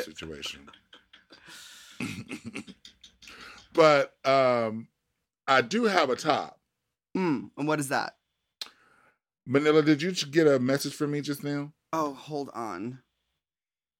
situation. 0.02 0.68
but 3.72 4.14
um, 4.24 4.88
I 5.46 5.60
do 5.62 5.84
have 5.84 6.10
a 6.10 6.16
top. 6.16 6.57
Mm, 7.16 7.50
and 7.56 7.68
what 7.68 7.80
is 7.80 7.88
that? 7.88 8.14
Manila, 9.46 9.82
did 9.82 10.02
you 10.02 10.12
get 10.12 10.46
a 10.46 10.58
message 10.58 10.94
from 10.94 11.12
me 11.12 11.20
just 11.20 11.42
now? 11.42 11.72
Oh, 11.92 12.12
hold 12.14 12.50
on. 12.54 13.00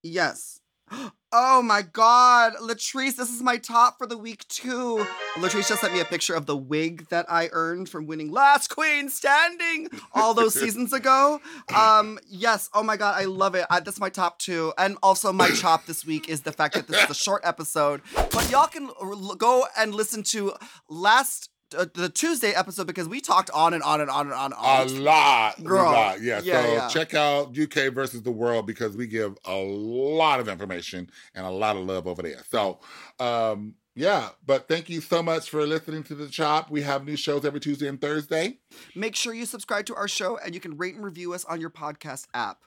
Yes. 0.03 0.61
Oh 1.31 1.61
my 1.61 1.83
god, 1.83 2.55
Latrice, 2.55 3.17
this 3.17 3.29
is 3.29 3.43
my 3.43 3.59
top 3.59 3.99
for 3.99 4.07
the 4.07 4.17
week 4.17 4.49
too. 4.49 5.07
Latrice 5.35 5.69
just 5.69 5.83
sent 5.83 5.93
me 5.93 6.01
a 6.01 6.07
picture 6.07 6.35
of 6.35 6.47
the 6.47 6.57
wig 6.57 7.07
that 7.11 7.27
I 7.29 7.51
earned 7.53 7.91
from 7.91 8.07
winning 8.07 8.33
Last 8.33 8.69
Queen 8.69 9.11
Standing 9.11 9.91
all 10.15 10.33
those 10.33 10.55
seasons 10.59 10.95
ago. 10.95 11.39
Um, 11.77 12.19
yes, 12.27 12.71
oh 12.73 12.83
my 12.83 12.97
god, 12.97 13.21
I 13.21 13.27
love 13.27 13.55
it. 13.55 13.67
I, 13.69 13.81
that's 13.81 14.01
my 14.01 14.09
top 14.09 14.39
two. 14.39 14.73
And 14.79 14.97
also 15.03 15.31
my 15.31 15.51
chop 15.55 15.85
this 15.85 16.07
week 16.07 16.31
is 16.31 16.41
the 16.41 16.53
fact 16.53 16.73
that 16.77 16.89
this 16.89 17.05
is 17.05 17.11
a 17.11 17.15
short 17.15 17.43
episode, 17.45 18.01
but 18.15 18.51
y'all 18.51 18.67
can 18.67 18.89
l- 18.99 19.35
go 19.35 19.67
and 19.77 19.95
listen 19.95 20.23
to 20.31 20.55
last 20.89 21.51
uh, 21.77 21.87
the 21.95 22.09
Tuesday 22.09 22.53
episode 22.53 22.87
because 22.87 23.09
we 23.09 23.21
talked 23.21 23.51
on 23.51 23.75
and 23.75 23.83
on 23.83 24.01
and 24.01 24.11
on 24.11 24.27
and 24.27 24.35
on. 24.35 24.53
A 24.53 24.57
on. 24.57 25.05
lot, 25.05 25.63
Girl. 25.65 25.83
a 25.83 25.93
lot. 25.93 26.21
Yeah. 26.23 26.41
Yeah, 26.43 26.63
so 26.63 26.73
yeah. 26.73 26.89
check 26.89 27.15
out 27.15 27.59
UK 27.59 27.93
versus 27.93 28.23
the 28.23 28.31
world 28.31 28.67
because 28.67 28.97
we 28.97 29.07
give 29.07 29.37
a 29.45 29.55
lot 29.57 30.41
of 30.41 30.49
information 30.49 31.11
and 31.35 31.45
a 31.45 31.51
lot 31.51 31.77
of 31.77 31.85
love 31.85 32.07
over 32.07 32.23
there. 32.23 32.43
So, 32.51 32.79
um, 33.21 33.75
yeah. 33.95 34.29
But 34.47 34.69
thank 34.69 34.89
you 34.89 35.01
so 35.01 35.23
much 35.23 35.51
for 35.51 35.67
listening 35.67 36.05
to 36.05 36.15
the 36.15 36.29
Chop. 36.29 36.71
We 36.71 36.83
have 36.83 37.05
new 37.05 37.17
shows 37.17 37.45
every 37.45 37.61
Tuesday 37.61 37.89
and 37.89 38.01
Thursday, 38.01 38.59
Make 38.95 39.17
sure 39.17 39.35
you 39.35 39.45
subscribe 39.47 39.87
to 39.87 39.95
our 39.97 40.09
show 40.09 40.39
and 40.39 40.55
you 40.55 40.61
can 40.61 40.77
rate 40.77 40.95
and 40.95 41.05
review 41.05 41.35
us 41.35 41.45
on 41.45 41.61
your 41.61 41.71
podcast 41.71 42.27
app. 42.33 42.59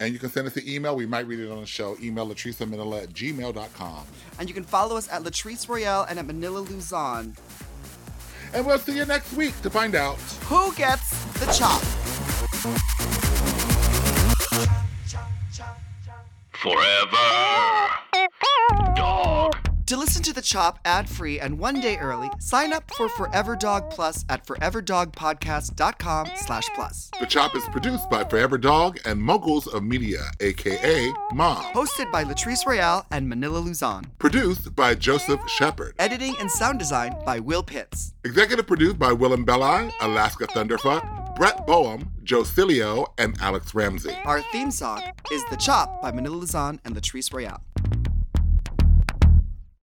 and 0.00 0.14
you 0.14 0.18
can 0.18 0.30
send 0.30 0.46
us 0.46 0.56
an 0.56 0.62
email. 0.66 0.96
We 0.96 1.04
might 1.04 1.26
read 1.26 1.40
it 1.40 1.50
on 1.50 1.60
the 1.60 1.66
show. 1.66 1.94
Email 2.02 2.26
Latrice 2.26 2.66
Manila 2.66 3.02
at 3.02 3.10
gmail.com. 3.10 4.06
And 4.38 4.48
you 4.48 4.54
can 4.54 4.64
follow 4.64 4.96
us 4.96 5.10
at 5.12 5.22
Latrice 5.22 5.68
Royale 5.68 6.06
and 6.08 6.18
at 6.18 6.24
Manila 6.26 6.60
Luzon. 6.60 7.36
And 8.52 8.66
we'll 8.66 8.78
see 8.78 8.96
you 8.96 9.04
next 9.06 9.32
week 9.34 9.60
to 9.62 9.70
find 9.70 9.94
out. 9.94 10.18
Who 10.46 10.74
gets 10.74 11.10
the 11.34 11.46
chop? 11.52 11.80
Forever. 16.52 17.16
Dog. 18.94 19.49
To 19.90 19.96
listen 19.96 20.22
to 20.22 20.32
the 20.32 20.40
chop 20.40 20.78
ad-free 20.84 21.40
and 21.40 21.58
one 21.58 21.80
day 21.80 21.98
early, 21.98 22.30
sign 22.38 22.72
up 22.72 22.88
for 22.94 23.08
Forever 23.08 23.56
Dog 23.56 23.90
Plus 23.90 24.24
at 24.28 24.46
foreverdogpodcast.com 24.46 26.28
slash 26.36 26.68
plus. 26.76 27.10
The 27.18 27.26
Chop 27.26 27.56
is 27.56 27.64
produced 27.72 28.08
by 28.08 28.22
Forever 28.22 28.56
Dog 28.56 29.00
and 29.04 29.20
Moguls 29.20 29.66
of 29.66 29.82
Media, 29.82 30.30
aka 30.38 31.12
Mom. 31.32 31.64
Hosted 31.74 32.12
by 32.12 32.22
Latrice 32.22 32.64
Royale 32.64 33.04
and 33.10 33.28
Manila 33.28 33.58
Luzon. 33.58 34.04
Produced 34.20 34.76
by 34.76 34.94
Joseph 34.94 35.40
Shepard. 35.48 35.96
Editing 35.98 36.36
and 36.38 36.48
sound 36.48 36.78
design 36.78 37.16
by 37.26 37.40
Will 37.40 37.64
Pitts. 37.64 38.14
Executive 38.22 38.68
produced 38.68 38.96
by 38.96 39.10
Willam 39.10 39.44
Belli, 39.44 39.90
Alaska 40.02 40.46
Thunderfuck, 40.46 41.34
Brett 41.34 41.66
Boehm, 41.66 42.12
Joe 42.22 42.42
Cilio, 42.42 43.08
and 43.18 43.36
Alex 43.40 43.74
Ramsey. 43.74 44.16
Our 44.24 44.40
theme 44.52 44.70
song 44.70 45.02
is 45.32 45.44
The 45.50 45.56
Chop 45.56 46.00
by 46.00 46.12
Manila 46.12 46.36
Luzon 46.36 46.78
and 46.84 46.94
Latrice 46.94 47.34
Royale. 47.34 47.60